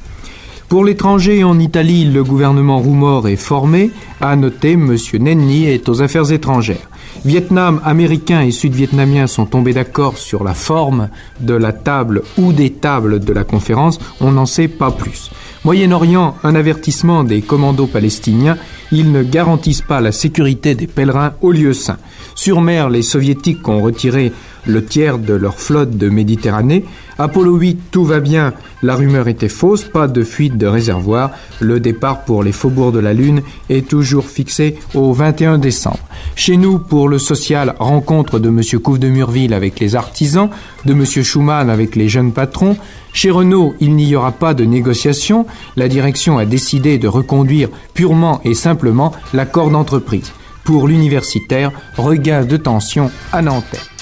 Pour 0.68 0.84
l'étranger, 0.84 1.44
en 1.44 1.60
Italie, 1.60 2.06
le 2.06 2.24
gouvernement 2.24 2.80
Roumor 2.80 3.28
est 3.28 3.36
formé. 3.36 3.92
À 4.20 4.34
noter, 4.34 4.72
M. 4.72 4.96
Nenni 5.20 5.66
est 5.66 5.88
aux 5.88 6.02
affaires 6.02 6.32
étrangères. 6.32 6.90
Vietnam, 7.24 7.80
Américains 7.84 8.42
et 8.42 8.50
Sud-Vietnamiens 8.50 9.26
sont 9.26 9.46
tombés 9.46 9.72
d'accord 9.72 10.18
sur 10.18 10.44
la 10.44 10.54
forme 10.54 11.08
de 11.40 11.54
la 11.54 11.72
table 11.72 12.22
ou 12.38 12.52
des 12.52 12.70
tables 12.70 13.20
de 13.20 13.32
la 13.32 13.44
conférence. 13.44 13.98
On 14.20 14.32
n'en 14.32 14.46
sait 14.46 14.68
pas 14.68 14.90
plus. 14.90 15.30
Moyen-Orient, 15.64 16.36
un 16.44 16.54
avertissement 16.54 17.24
des 17.24 17.42
commandos 17.42 17.88
palestiniens. 17.88 18.56
Ils 18.92 19.10
ne 19.10 19.24
garantissent 19.24 19.82
pas 19.82 20.00
la 20.00 20.12
sécurité 20.12 20.76
des 20.76 20.86
pèlerins 20.86 21.32
au 21.40 21.50
lieu 21.50 21.72
saint. 21.72 21.98
Sur 22.36 22.60
mer, 22.60 22.88
les 22.88 23.02
soviétiques 23.02 23.66
ont 23.66 23.82
retiré 23.82 24.32
le 24.66 24.84
tiers 24.84 25.18
de 25.18 25.34
leur 25.34 25.58
flotte 25.58 25.96
de 25.96 26.08
Méditerranée. 26.08 26.84
Apollo 27.18 27.56
8, 27.56 27.78
tout 27.90 28.04
va 28.04 28.20
bien, 28.20 28.52
la 28.82 28.94
rumeur 28.94 29.26
était 29.26 29.48
fausse, 29.48 29.84
pas 29.84 30.06
de 30.06 30.22
fuite 30.22 30.58
de 30.58 30.66
réservoir. 30.66 31.30
Le 31.60 31.80
départ 31.80 32.24
pour 32.24 32.42
les 32.42 32.52
faubourgs 32.52 32.92
de 32.92 32.98
la 32.98 33.14
Lune 33.14 33.42
est 33.70 33.88
toujours 33.88 34.26
fixé 34.26 34.78
au 34.94 35.12
21 35.12 35.58
décembre. 35.58 36.00
Chez 36.34 36.58
nous, 36.58 36.78
pour 36.78 37.08
le 37.08 37.18
social, 37.18 37.74
rencontre 37.78 38.38
de 38.38 38.48
M. 38.48 38.60
Couve 38.82 38.98
de 38.98 39.08
Murville 39.08 39.54
avec 39.54 39.80
les 39.80 39.96
artisans, 39.96 40.50
de 40.84 40.92
M. 40.92 41.04
Schumann 41.06 41.70
avec 41.70 41.96
les 41.96 42.08
jeunes 42.08 42.32
patrons. 42.32 42.76
Chez 43.14 43.30
Renault, 43.30 43.74
il 43.80 43.96
n'y 43.96 44.14
aura 44.14 44.32
pas 44.32 44.52
de 44.52 44.64
négociation. 44.64 45.46
La 45.76 45.88
direction 45.88 46.36
a 46.36 46.44
décidé 46.44 46.98
de 46.98 47.08
reconduire 47.08 47.70
purement 47.94 48.42
et 48.44 48.52
simplement 48.52 49.12
l'accord 49.32 49.70
d'entreprise. 49.70 50.32
Pour 50.64 50.86
l'universitaire, 50.86 51.70
regain 51.96 52.44
de 52.44 52.58
tension 52.58 53.10
à 53.32 53.40
Nanterre. 53.40 53.95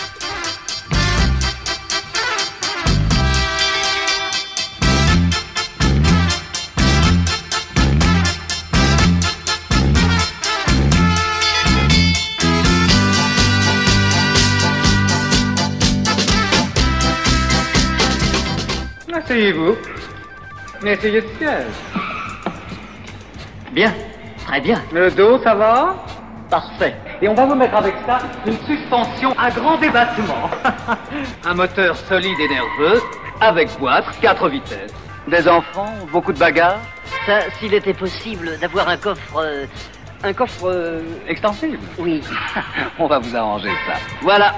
Asseyez-vous. 19.34 19.74
Essayez 20.86 21.20
ce 21.22 21.38
siège. 21.38 21.66
Bien, 23.72 23.92
très 24.46 24.60
bien. 24.60 24.80
Le 24.92 25.10
dos, 25.10 25.42
ça 25.42 25.56
va? 25.56 25.96
Parfait. 26.48 26.94
Et 27.20 27.26
on 27.28 27.34
va 27.34 27.44
vous 27.44 27.56
mettre 27.56 27.74
avec 27.74 27.96
ça 28.06 28.20
une 28.46 28.56
suspension 28.64 29.34
à 29.36 29.50
grand 29.50 29.76
débattement. 29.78 30.48
Un 31.44 31.54
moteur 31.54 31.96
solide 31.96 32.38
et 32.38 32.48
nerveux, 32.48 33.02
avec 33.40 33.76
boîte, 33.80 34.04
quatre 34.20 34.48
vitesses. 34.48 34.92
Des 35.26 35.48
enfants, 35.48 35.92
beaucoup 36.12 36.32
de 36.32 36.38
bagages? 36.38 36.78
Ça, 37.26 37.40
s'il 37.58 37.74
était 37.74 37.94
possible 37.94 38.56
d'avoir 38.60 38.88
un 38.88 38.96
coffre. 38.98 39.38
euh, 39.38 39.66
un 40.22 40.32
coffre. 40.32 40.66
euh, 40.68 41.00
Extensible 41.26 41.78
Oui. 41.98 42.22
On 43.00 43.08
va 43.08 43.18
vous 43.18 43.34
arranger 43.34 43.70
ça. 43.88 43.94
Voilà. 44.22 44.54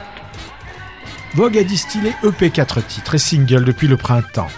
Vogue 1.35 1.57
a 1.57 1.65
distillé 1.65 2.13
EP 2.23 2.51
4 2.51 2.83
titres 2.83 3.15
et 3.15 3.19
single 3.19 3.65
depuis 3.65 3.89
le 3.89 3.97
printemps. 3.97 4.49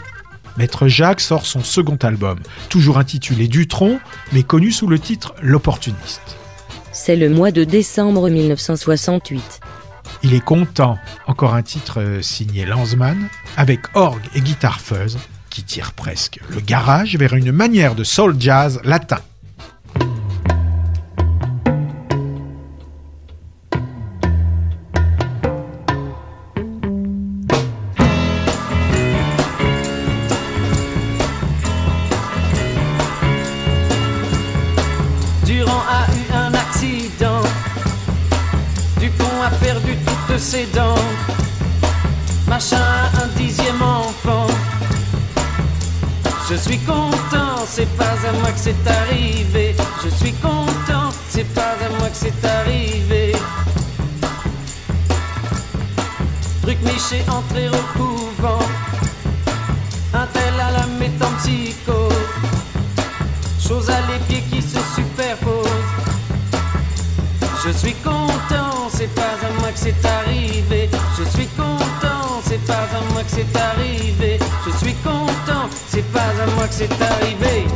Maître 0.59 0.89
Jacques 0.89 1.21
sort 1.21 1.47
son 1.47 1.63
second 1.63 1.97
album, 2.03 2.41
toujours 2.69 2.99
intitulé 2.99 3.47
Dutron, 3.47 4.01
mais 4.33 4.43
connu 4.43 4.73
sous 4.73 4.89
le 4.89 4.99
titre 4.99 5.35
L'opportuniste. 5.41 6.37
C'est 6.91 7.15
le 7.15 7.31
mois 7.31 7.53
de 7.53 7.63
décembre 7.63 8.29
1968. 8.29 9.61
Il 10.25 10.35
est 10.35 10.45
content, 10.45 10.99
encore 11.29 11.55
un 11.55 11.63
titre 11.63 12.01
euh, 12.01 12.23
signé 12.23 12.67
Lanzmann, 12.67 13.29
avec 13.57 13.83
orgue 13.95 14.27
et 14.35 14.41
guitare 14.41 14.81
fuzz, 14.81 15.17
qui 15.49 15.63
tire 15.63 15.93
presque 15.93 16.41
le 16.51 16.61
garage 16.61 17.15
vers 17.17 17.35
une 17.35 17.53
manière 17.53 17.95
de 17.95 18.03
soul 18.03 18.35
jazz 18.37 18.81
latin. 18.83 19.21
Moi 48.49 48.55
que 48.55 48.61
c'est 48.61 48.91
arrivé. 48.91 49.77
Je 50.03 50.09
suis 50.09 50.33
content, 50.35 51.11
c'est 51.29 51.49
pas 51.55 51.75
à 51.85 51.89
moi 51.99 52.09
que 52.09 52.17
c'est 52.17 52.45
arrivé. 52.45 53.33
Truc 56.63 56.79
Miché 56.83 57.23
entrer 57.29 57.69
au 57.69 57.99
couvent. 57.99 58.67
Un 60.15 60.27
tel 60.33 60.55
à 60.61 60.71
la 60.71 60.87
mettre 60.99 61.27
en 61.27 61.33
psycho. 61.39 62.09
Chose 63.61 63.91
à 63.91 64.01
les 64.11 64.19
pieds 64.27 64.45
qui 64.51 64.63
se 64.63 64.79
superposent. 64.95 65.69
Je 67.65 67.71
suis 67.71 67.95
content, 67.95 68.89
c'est 68.91 69.15
pas 69.15 69.37
à 69.47 69.61
moi 69.61 69.71
que 69.73 69.79
c'est 69.79 70.07
arrivé. 70.07 70.89
Je 71.19 71.25
suis 71.37 71.49
content, 71.49 72.41
c'est 72.45 72.65
pas 72.67 72.87
à 72.99 73.13
moi 73.13 73.23
que 73.25 73.31
c'est 73.31 73.57
arrivé. 73.57 74.39
Je 74.65 74.71
suis 74.79 74.95
content, 74.95 75.69
c'est 75.89 76.11
pas 76.13 76.31
à 76.45 76.47
moi 76.57 76.67
que 76.67 76.75
c'est 76.75 77.03
arrivé. 77.03 77.67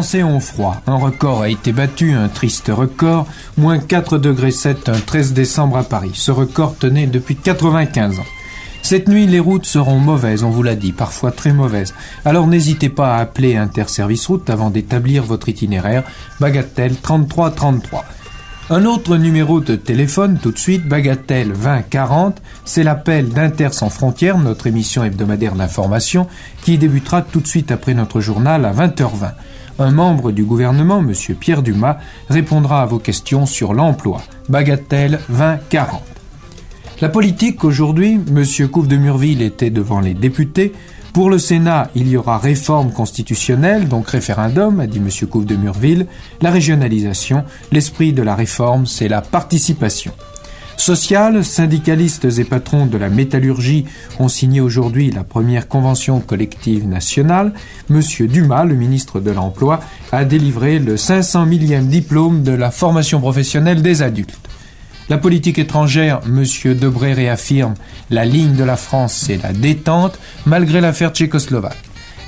Français 0.00 0.24
froid. 0.40 0.80
Un 0.86 0.96
record 0.96 1.42
a 1.42 1.50
été 1.50 1.72
battu, 1.72 2.12
un 2.12 2.28
triste 2.28 2.72
record. 2.74 3.26
Moins 3.58 3.78
4 3.78 4.16
degrés 4.16 4.50
7 4.50 4.88
un 4.88 4.98
13 4.98 5.34
décembre 5.34 5.76
à 5.76 5.82
Paris. 5.82 6.12
Ce 6.14 6.30
record 6.30 6.74
tenait 6.78 7.06
depuis 7.06 7.36
95 7.36 8.18
ans. 8.18 8.24
Cette 8.80 9.10
nuit, 9.10 9.26
les 9.26 9.40
routes 9.40 9.66
seront 9.66 9.98
mauvaises, 9.98 10.42
on 10.42 10.48
vous 10.48 10.62
l'a 10.62 10.74
dit, 10.74 10.92
parfois 10.92 11.32
très 11.32 11.52
mauvaises. 11.52 11.92
Alors 12.24 12.46
n'hésitez 12.46 12.88
pas 12.88 13.16
à 13.16 13.20
appeler 13.20 13.56
Interservice 13.56 14.26
Route 14.26 14.48
avant 14.48 14.70
d'établir 14.70 15.22
votre 15.22 15.50
itinéraire. 15.50 16.04
Bagatelle 16.40 16.96
3333. 16.96 18.06
Un 18.70 18.86
autre 18.86 19.18
numéro 19.18 19.60
de 19.60 19.76
téléphone 19.76 20.38
tout 20.40 20.50
de 20.50 20.58
suite, 20.58 20.88
Bagatelle 20.88 21.52
2040, 21.52 22.40
c'est 22.64 22.84
l'appel 22.84 23.28
d'Inter 23.28 23.68
sans 23.72 23.90
frontières, 23.90 24.38
notre 24.38 24.66
émission 24.66 25.04
hebdomadaire 25.04 25.56
d'information, 25.56 26.26
qui 26.62 26.78
débutera 26.78 27.20
tout 27.20 27.40
de 27.40 27.46
suite 27.46 27.70
après 27.70 27.92
notre 27.92 28.22
journal 28.22 28.64
à 28.64 28.72
20h20. 28.72 29.32
Un 29.80 29.92
membre 29.92 30.30
du 30.30 30.44
gouvernement, 30.44 30.98
M. 30.98 31.14
Pierre 31.36 31.62
Dumas, 31.62 31.96
répondra 32.28 32.82
à 32.82 32.86
vos 32.86 32.98
questions 32.98 33.46
sur 33.46 33.72
l'emploi. 33.72 34.20
Bagatelle 34.50 35.20
2040. 35.30 36.02
La 37.00 37.08
politique 37.08 37.64
aujourd'hui, 37.64 38.20
M. 38.28 38.68
Couve 38.68 38.88
de 38.88 38.98
Murville 38.98 39.40
était 39.40 39.70
devant 39.70 40.00
les 40.00 40.12
députés. 40.12 40.74
Pour 41.14 41.30
le 41.30 41.38
Sénat, 41.38 41.90
il 41.94 42.08
y 42.08 42.18
aura 42.18 42.36
réforme 42.36 42.92
constitutionnelle, 42.92 43.88
donc 43.88 44.10
référendum, 44.10 44.80
a 44.80 44.86
dit 44.86 44.98
M. 44.98 45.08
Couve 45.26 45.46
de 45.46 45.56
Murville. 45.56 46.06
La 46.42 46.50
régionalisation, 46.50 47.44
l'esprit 47.72 48.12
de 48.12 48.22
la 48.22 48.34
réforme, 48.34 48.84
c'est 48.84 49.08
la 49.08 49.22
participation. 49.22 50.12
Social, 50.80 51.44
syndicalistes 51.44 52.24
et 52.38 52.44
patrons 52.44 52.86
de 52.86 52.96
la 52.96 53.10
métallurgie 53.10 53.84
ont 54.18 54.28
signé 54.28 54.62
aujourd'hui 54.62 55.10
la 55.10 55.24
première 55.24 55.68
convention 55.68 56.20
collective 56.20 56.88
nationale. 56.88 57.52
Monsieur 57.90 58.26
Dumas, 58.26 58.64
le 58.64 58.74
ministre 58.76 59.20
de 59.20 59.30
l'Emploi, 59.30 59.80
a 60.10 60.24
délivré 60.24 60.78
le 60.78 60.96
500 60.96 61.44
millième 61.44 61.88
diplôme 61.88 62.42
de 62.42 62.52
la 62.52 62.70
formation 62.70 63.20
professionnelle 63.20 63.82
des 63.82 64.00
adultes. 64.00 64.48
La 65.10 65.18
politique 65.18 65.58
étrangère, 65.58 66.22
M. 66.24 66.44
Debré 66.74 67.12
réaffirme 67.12 67.74
la 68.08 68.24
ligne 68.24 68.56
de 68.56 68.64
la 68.64 68.76
France, 68.78 69.12
c'est 69.12 69.42
la 69.42 69.52
détente, 69.52 70.18
malgré 70.46 70.80
l'affaire 70.80 71.10
tchécoslovaque. 71.10 71.76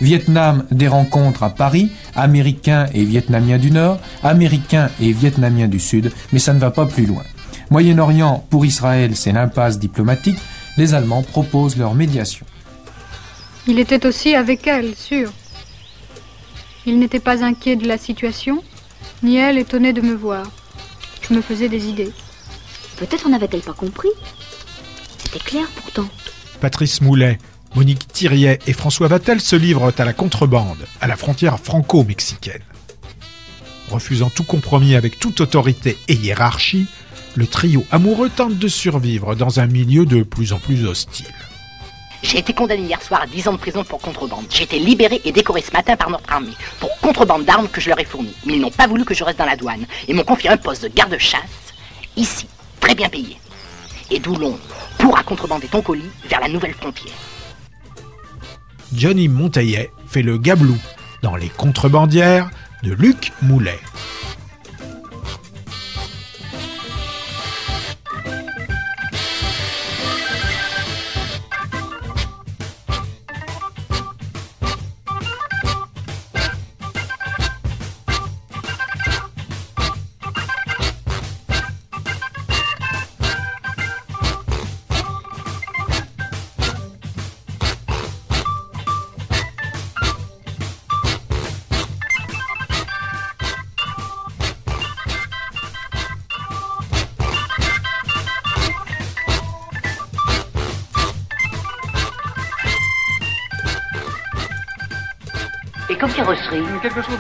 Vietnam, 0.03 0.65
des 0.71 0.89
rencontres 0.89 1.43
à 1.43 1.49
Paris, 1.49 1.91
Américains 2.15 2.87
et 2.93 3.05
Vietnamiens 3.05 3.59
du 3.59 3.71
Nord, 3.71 3.99
Américains 4.23 4.91
et 5.01 5.13
Vietnamiens 5.13 5.69
du 5.69 5.81
Sud, 5.81 6.13
mais 6.35 6.39
ça 6.39 6.53
ne 6.53 6.59
va 6.59 6.71
pas 6.71 6.85
plus 6.85 7.07
loin. 7.07 7.23
Moyen-Orient, 7.73 8.47
pour 8.51 8.67
Israël, 8.67 9.17
c'est 9.17 9.33
l'impasse 9.33 9.79
diplomatique. 9.79 10.37
Les 10.77 10.93
Allemands 10.93 11.23
proposent 11.23 11.79
leur 11.79 11.95
médiation. 11.95 12.45
Il 13.67 13.79
était 13.79 14.05
aussi 14.05 14.35
avec 14.35 14.67
elle, 14.67 14.95
sûr. 14.95 15.33
Il 16.85 16.99
n'était 16.99 17.19
pas 17.19 17.43
inquiet 17.43 17.77
de 17.77 17.89
la 17.89 17.97
situation, 17.97 18.63
ni 19.23 19.39
elle 19.39 19.57
étonnée 19.57 19.95
de 19.95 20.03
me 20.03 20.13
voir. 20.13 20.45
Je 21.23 21.33
me 21.33 21.41
faisais 21.41 21.71
des 21.71 21.87
idées. 21.87 22.13
Peut-être 22.99 23.31
n'avait-elle 23.31 23.63
pas 23.63 23.73
compris. 23.73 24.11
C'était 25.17 25.43
clair 25.43 25.67
pourtant. 25.75 26.09
Patrice 26.61 27.01
Moulet, 27.01 27.39
Monique 27.75 28.07
Thiriet 28.07 28.59
et 28.67 28.75
François 28.75 29.09
Vatel 29.09 29.41
se 29.41 29.57
livrent 29.57 29.95
à 29.97 30.05
la 30.05 30.13
contrebande, 30.13 30.87
à 31.01 31.07
la 31.07 31.17
frontière 31.17 31.59
franco-mexicaine. 31.59 32.61
Refusant 33.91 34.29
tout 34.29 34.45
compromis 34.45 34.95
avec 34.95 35.19
toute 35.19 35.41
autorité 35.41 35.97
et 36.09 36.15
hiérarchie, 36.15 36.87
le 37.35 37.47
trio 37.47 37.85
amoureux 37.91 38.31
tente 38.31 38.59
de 38.59 38.69
survivre 38.69 39.35
dans 39.35 39.61
un 39.61 39.67
milieu 39.67 40.05
de 40.07 40.23
plus 40.23 40.53
en 40.53 40.59
plus 40.59 40.87
hostile. 40.87 41.33
J'ai 42.23 42.39
été 42.39 42.53
condamné 42.53 42.83
hier 42.83 43.03
soir 43.03 43.23
à 43.23 43.27
10 43.27 43.49
ans 43.49 43.53
de 43.53 43.59
prison 43.59 43.83
pour 43.83 44.01
contrebande. 44.01 44.45
J'ai 44.49 44.63
été 44.65 44.79
libéré 44.79 45.21
et 45.25 45.33
décoré 45.33 45.61
ce 45.61 45.73
matin 45.73 45.97
par 45.97 46.09
notre 46.09 46.33
armée 46.33 46.53
pour 46.79 46.97
contrebande 47.01 47.45
d'armes 47.45 47.69
que 47.69 47.81
je 47.81 47.89
leur 47.89 47.99
ai 47.99 48.05
fournies. 48.05 48.35
Mais 48.47 48.55
ils 48.55 48.61
n'ont 48.61 48.71
pas 48.71 48.87
voulu 48.87 49.05
que 49.05 49.15
je 49.15 49.25
reste 49.25 49.39
dans 49.39 49.45
la 49.45 49.57
douane 49.57 49.87
et 50.07 50.15
m'ont 50.15 50.23
confié 50.23 50.51
un 50.51 50.57
poste 50.57 50.85
de 50.85 50.89
garde-chasse, 50.89 51.75
ici, 52.17 52.47
très 52.79 52.95
bien 52.95 53.09
payé. 53.09 53.39
Et 54.11 54.21
d'où 54.21 54.37
l'on 54.37 54.57
pourra 54.99 55.25
contrebander 55.25 55.67
ton 55.67 55.83
colis 55.83 56.11
vers 56.29 56.41
la 56.41 56.49
nouvelle 56.49 56.75
frontière. 56.75 57.15
Johnny 58.95 59.27
Monteillet 59.27 59.91
fait 60.07 60.23
le 60.23 60.39
gablou 60.39 60.77
dans 61.23 61.35
Les 61.35 61.49
Contrebandières 61.49 62.51
de 62.83 62.93
Luc 62.93 63.33
Moulet. 63.43 63.81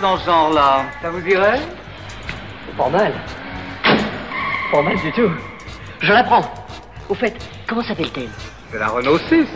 Dans 0.02 0.18
ce 0.18 0.26
genre-là. 0.26 0.84
Ça 1.00 1.10
vous 1.10 1.24
irait 1.26 1.60
C'est 2.66 2.76
pas 2.76 2.90
mal. 2.90 3.12
Pas 4.72 4.82
mal 4.82 4.96
du 4.96 5.12
tout. 5.12 5.30
Je 6.00 6.12
la 6.12 6.24
prends. 6.24 6.44
Au 7.08 7.14
fait, 7.14 7.34
comment 7.68 7.82
s'appelle-t-elle? 7.82 8.28
C'est 8.70 8.78
la 8.78 8.88
Renault 8.88 9.18
6. 9.28 9.46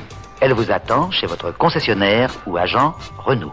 Elle 0.41 0.53
vous 0.53 0.71
attend 0.71 1.11
chez 1.11 1.27
votre 1.27 1.51
concessionnaire 1.57 2.33
ou 2.47 2.57
agent 2.57 2.95
Renault. 3.19 3.53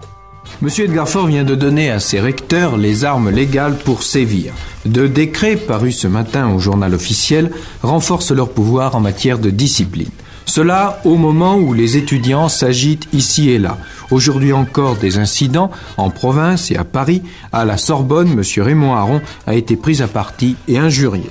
Monsieur 0.61 0.85
Edgar 0.85 1.09
Faure 1.09 1.27
vient 1.27 1.43
de 1.45 1.55
donner 1.55 1.89
à 1.89 1.99
ses 1.99 2.19
recteurs 2.19 2.77
les 2.77 3.05
armes 3.05 3.29
légales 3.29 3.77
pour 3.77 4.03
sévir. 4.03 4.53
Deux 4.85 5.09
décrets 5.09 5.55
parus 5.55 5.97
ce 5.97 6.07
matin 6.07 6.49
au 6.53 6.59
journal 6.59 6.93
officiel 6.93 7.51
renforcent 7.81 8.31
leur 8.31 8.51
pouvoir 8.51 8.95
en 8.95 8.99
matière 8.99 9.39
de 9.39 9.49
discipline. 9.49 10.11
Cela 10.45 10.99
au 11.05 11.15
moment 11.15 11.55
où 11.55 11.73
les 11.73 11.97
étudiants 11.97 12.49
s'agitent 12.49 13.07
ici 13.13 13.49
et 13.49 13.59
là. 13.59 13.77
Aujourd'hui 14.11 14.53
encore 14.53 14.97
des 14.97 15.17
incidents 15.17 15.71
en 15.97 16.09
province 16.09 16.71
et 16.71 16.77
à 16.77 16.83
Paris. 16.83 17.23
À 17.51 17.65
la 17.65 17.77
Sorbonne, 17.77 18.31
M. 18.31 18.63
Raymond 18.63 18.95
Aron 18.95 19.21
a 19.47 19.55
été 19.55 19.75
pris 19.75 20.01
à 20.01 20.07
partie 20.07 20.55
et 20.67 20.77
injurié. 20.77 21.29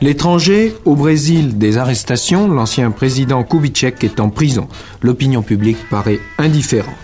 L'étranger, 0.00 0.74
au 0.84 0.96
Brésil, 0.96 1.56
des 1.56 1.78
arrestations, 1.78 2.48
l'ancien 2.48 2.90
président 2.90 3.42
Kubitschek 3.42 4.04
est 4.04 4.20
en 4.20 4.28
prison. 4.28 4.68
L'opinion 5.00 5.42
publique 5.42 5.78
paraît 5.88 6.20
indifférente. 6.38 6.94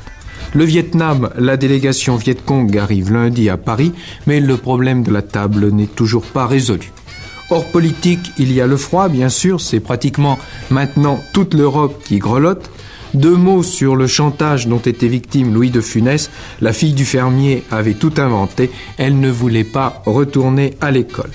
Le 0.53 0.64
Vietnam, 0.64 1.30
la 1.38 1.57
délégation 1.57 2.16
Vietcong 2.16 2.76
arrive 2.76 3.12
lundi 3.12 3.49
à 3.49 3.57
Paris, 3.57 3.93
mais 4.26 4.41
le 4.41 4.57
problème 4.57 5.05
de 5.05 5.12
la 5.12 5.22
table 5.22 5.70
n'est 5.70 5.86
toujours 5.86 6.24
pas 6.24 6.47
résolu. 6.47 6.93
Hors 7.51 7.67
politique, 7.67 8.31
il 8.39 8.53
y 8.53 8.61
a 8.61 8.67
le 8.69 8.77
froid, 8.77 9.09
bien 9.09 9.29
sûr, 9.29 9.61
c'est 9.61 9.81
pratiquement 9.81 10.39
maintenant 10.71 11.21
toute 11.33 11.55
l'Europe 11.55 12.01
qui 12.05 12.19
grelotte. 12.19 12.71
Deux 13.13 13.35
mots 13.35 13.65
sur 13.65 13.97
le 13.97 14.07
chantage 14.07 14.69
dont 14.69 14.79
était 14.79 15.09
victime 15.09 15.53
Louis 15.53 15.71
de 15.71 15.81
Funès. 15.81 16.31
La 16.61 16.73
fille 16.73 16.93
du 16.93 17.05
fermier 17.05 17.65
avait 17.73 17.95
tout 17.95 18.15
inventé, 18.19 18.71
elle 18.99 19.19
ne 19.19 19.31
voulait 19.31 19.65
pas 19.65 20.01
retourner 20.07 20.77
à 20.81 20.93
l'école. 20.93 21.31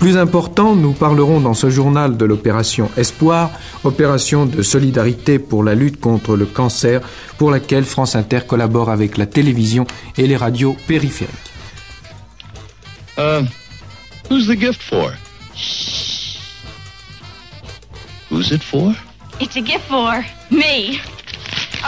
Plus 0.00 0.16
important, 0.16 0.74
nous 0.74 0.94
parlerons 0.94 1.40
dans 1.40 1.54
ce 1.54 1.70
journal 1.70 2.16
de 2.16 2.24
l'opération 2.24 2.90
Espoir, 2.96 3.52
opération 3.84 4.46
de 4.46 4.62
solidarité 4.62 5.38
pour 5.38 5.62
la 5.62 5.76
lutte 5.76 6.00
contre 6.00 6.34
le 6.34 6.44
cancer, 6.44 7.00
pour 7.38 7.52
laquelle 7.52 7.84
France 7.84 8.16
Inter 8.16 8.40
collabore 8.48 8.90
avec 8.90 9.16
la 9.16 9.26
télévision 9.26 9.86
et 10.18 10.26
les 10.26 10.36
radios 10.36 10.76
périphériques. 10.88 11.30
Uh, 13.16 13.46
for? 14.80 15.12
Who's 18.28 18.50
it 18.50 18.62
for? 18.62 18.94
It's 19.40 19.56
a 19.56 19.60
gift 19.60 19.84
for 19.86 20.24
me. 20.50 21.00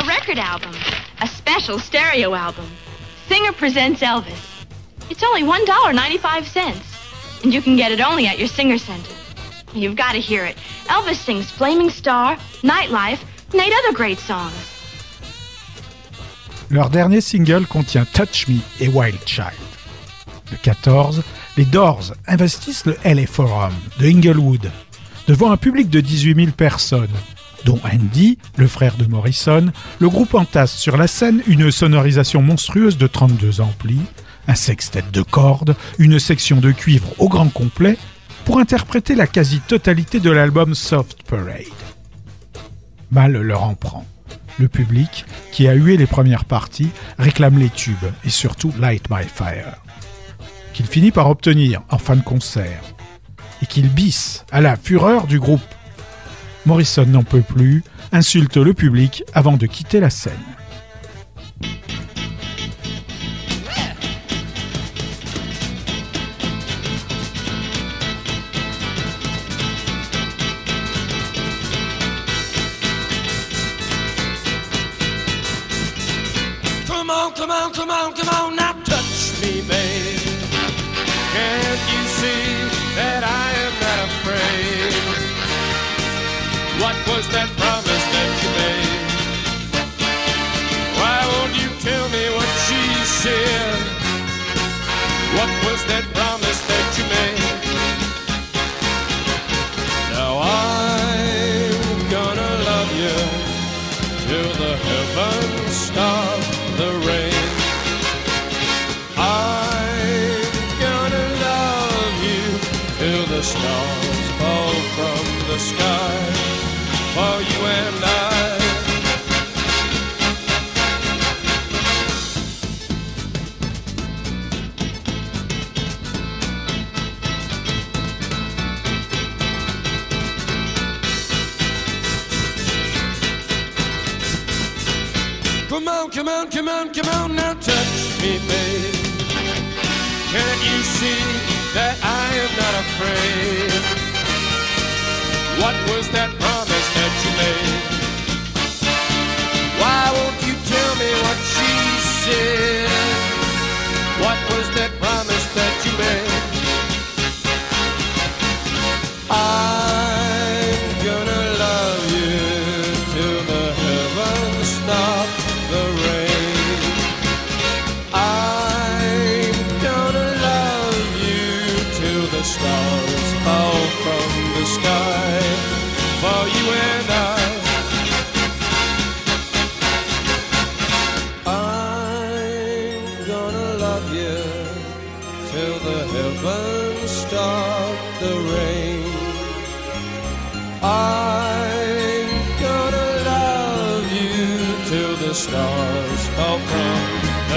A 0.00 0.04
record 0.06 0.38
album. 0.38 0.74
A 1.20 1.26
special 1.26 1.78
stereo 1.78 2.34
album. 2.34 2.66
Singer 3.28 3.52
presents 3.52 4.00
Elvis. 4.00 4.66
It's 5.10 5.22
only 5.22 5.42
$1.95, 5.42 7.44
and 7.44 7.54
you 7.54 7.62
can 7.62 7.76
get 7.76 7.92
it 7.92 8.00
only 8.00 8.26
at 8.26 8.38
your 8.38 8.48
Singer 8.48 8.78
Center. 8.78 9.12
You've 9.72 9.96
got 9.96 10.12
to 10.12 10.20
hear 10.20 10.44
it. 10.44 10.56
Elvis 10.86 11.16
sings 11.16 11.50
Flaming 11.50 11.90
Star, 11.90 12.36
Nightlife, 12.62 13.20
and 13.52 13.60
eight 13.60 13.72
other 13.84 13.94
great 13.94 14.18
songs. 14.18 14.54
Leur 16.70 16.88
dernier 16.88 17.20
single 17.20 17.66
contient 17.66 18.06
Touch 18.12 18.48
Me 18.48 18.60
et 18.80 18.88
Wild 18.88 19.24
Child. 19.26 19.54
Le 20.50 20.56
14, 20.58 21.22
les 21.56 21.64
Doors 21.64 22.14
investissent 22.26 22.84
le 22.86 22.96
LA 23.04 23.26
Forum 23.26 23.72
de 23.98 24.06
Inglewood 24.06 24.70
devant 25.28 25.52
un 25.52 25.56
public 25.56 25.88
de 25.88 26.00
18 26.00 26.34
000 26.34 26.50
personnes, 26.52 27.14
dont 27.64 27.80
Andy, 27.84 28.38
le 28.56 28.66
frère 28.66 28.96
de 28.96 29.06
Morrison. 29.06 29.72
Le 30.00 30.08
groupe 30.08 30.34
entasse 30.34 30.76
sur 30.76 30.96
la 30.96 31.06
scène 31.06 31.42
une 31.46 31.70
sonorisation 31.70 32.42
monstrueuse 32.42 32.98
de 32.98 33.06
32 33.06 33.60
amplis, 33.60 34.02
un 34.48 34.54
sextet 34.54 35.04
de 35.12 35.22
cordes, 35.22 35.76
une 35.98 36.18
section 36.18 36.58
de 36.60 36.72
cuivre 36.72 37.08
au 37.18 37.28
grand 37.28 37.48
complet 37.48 37.96
pour 38.44 38.58
interpréter 38.58 39.14
la 39.14 39.26
quasi-totalité 39.26 40.20
de 40.20 40.30
l'album 40.30 40.74
Soft 40.74 41.22
Parade. 41.22 41.64
Mal 43.10 43.32
leur 43.32 43.62
en 43.62 43.74
prend. 43.74 44.04
Le 44.58 44.68
public, 44.68 45.24
qui 45.50 45.66
a 45.66 45.72
hué 45.72 45.96
les 45.96 46.06
premières 46.06 46.44
parties, 46.44 46.90
réclame 47.18 47.58
les 47.58 47.70
tubes 47.70 47.96
et 48.24 48.30
surtout 48.30 48.72
Light 48.78 49.08
My 49.10 49.24
Fire, 49.24 49.82
qu'il 50.74 50.86
finit 50.86 51.12
par 51.12 51.30
obtenir 51.30 51.82
en 51.88 51.96
fin 51.96 52.16
de 52.16 52.22
concert, 52.22 52.82
et 53.62 53.66
qu'il 53.66 53.88
bisse 53.88 54.44
à 54.52 54.60
la 54.60 54.76
fureur 54.76 55.26
du 55.26 55.40
groupe. 55.40 55.62
Morrison 56.66 57.06
n'en 57.06 57.22
peut 57.22 57.40
plus, 57.40 57.82
insulte 58.12 58.58
le 58.58 58.74
public 58.74 59.24
avant 59.32 59.56
de 59.56 59.66
quitter 59.66 60.00
la 60.00 60.10
scène. 60.10 60.53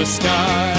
Sky 0.07 0.76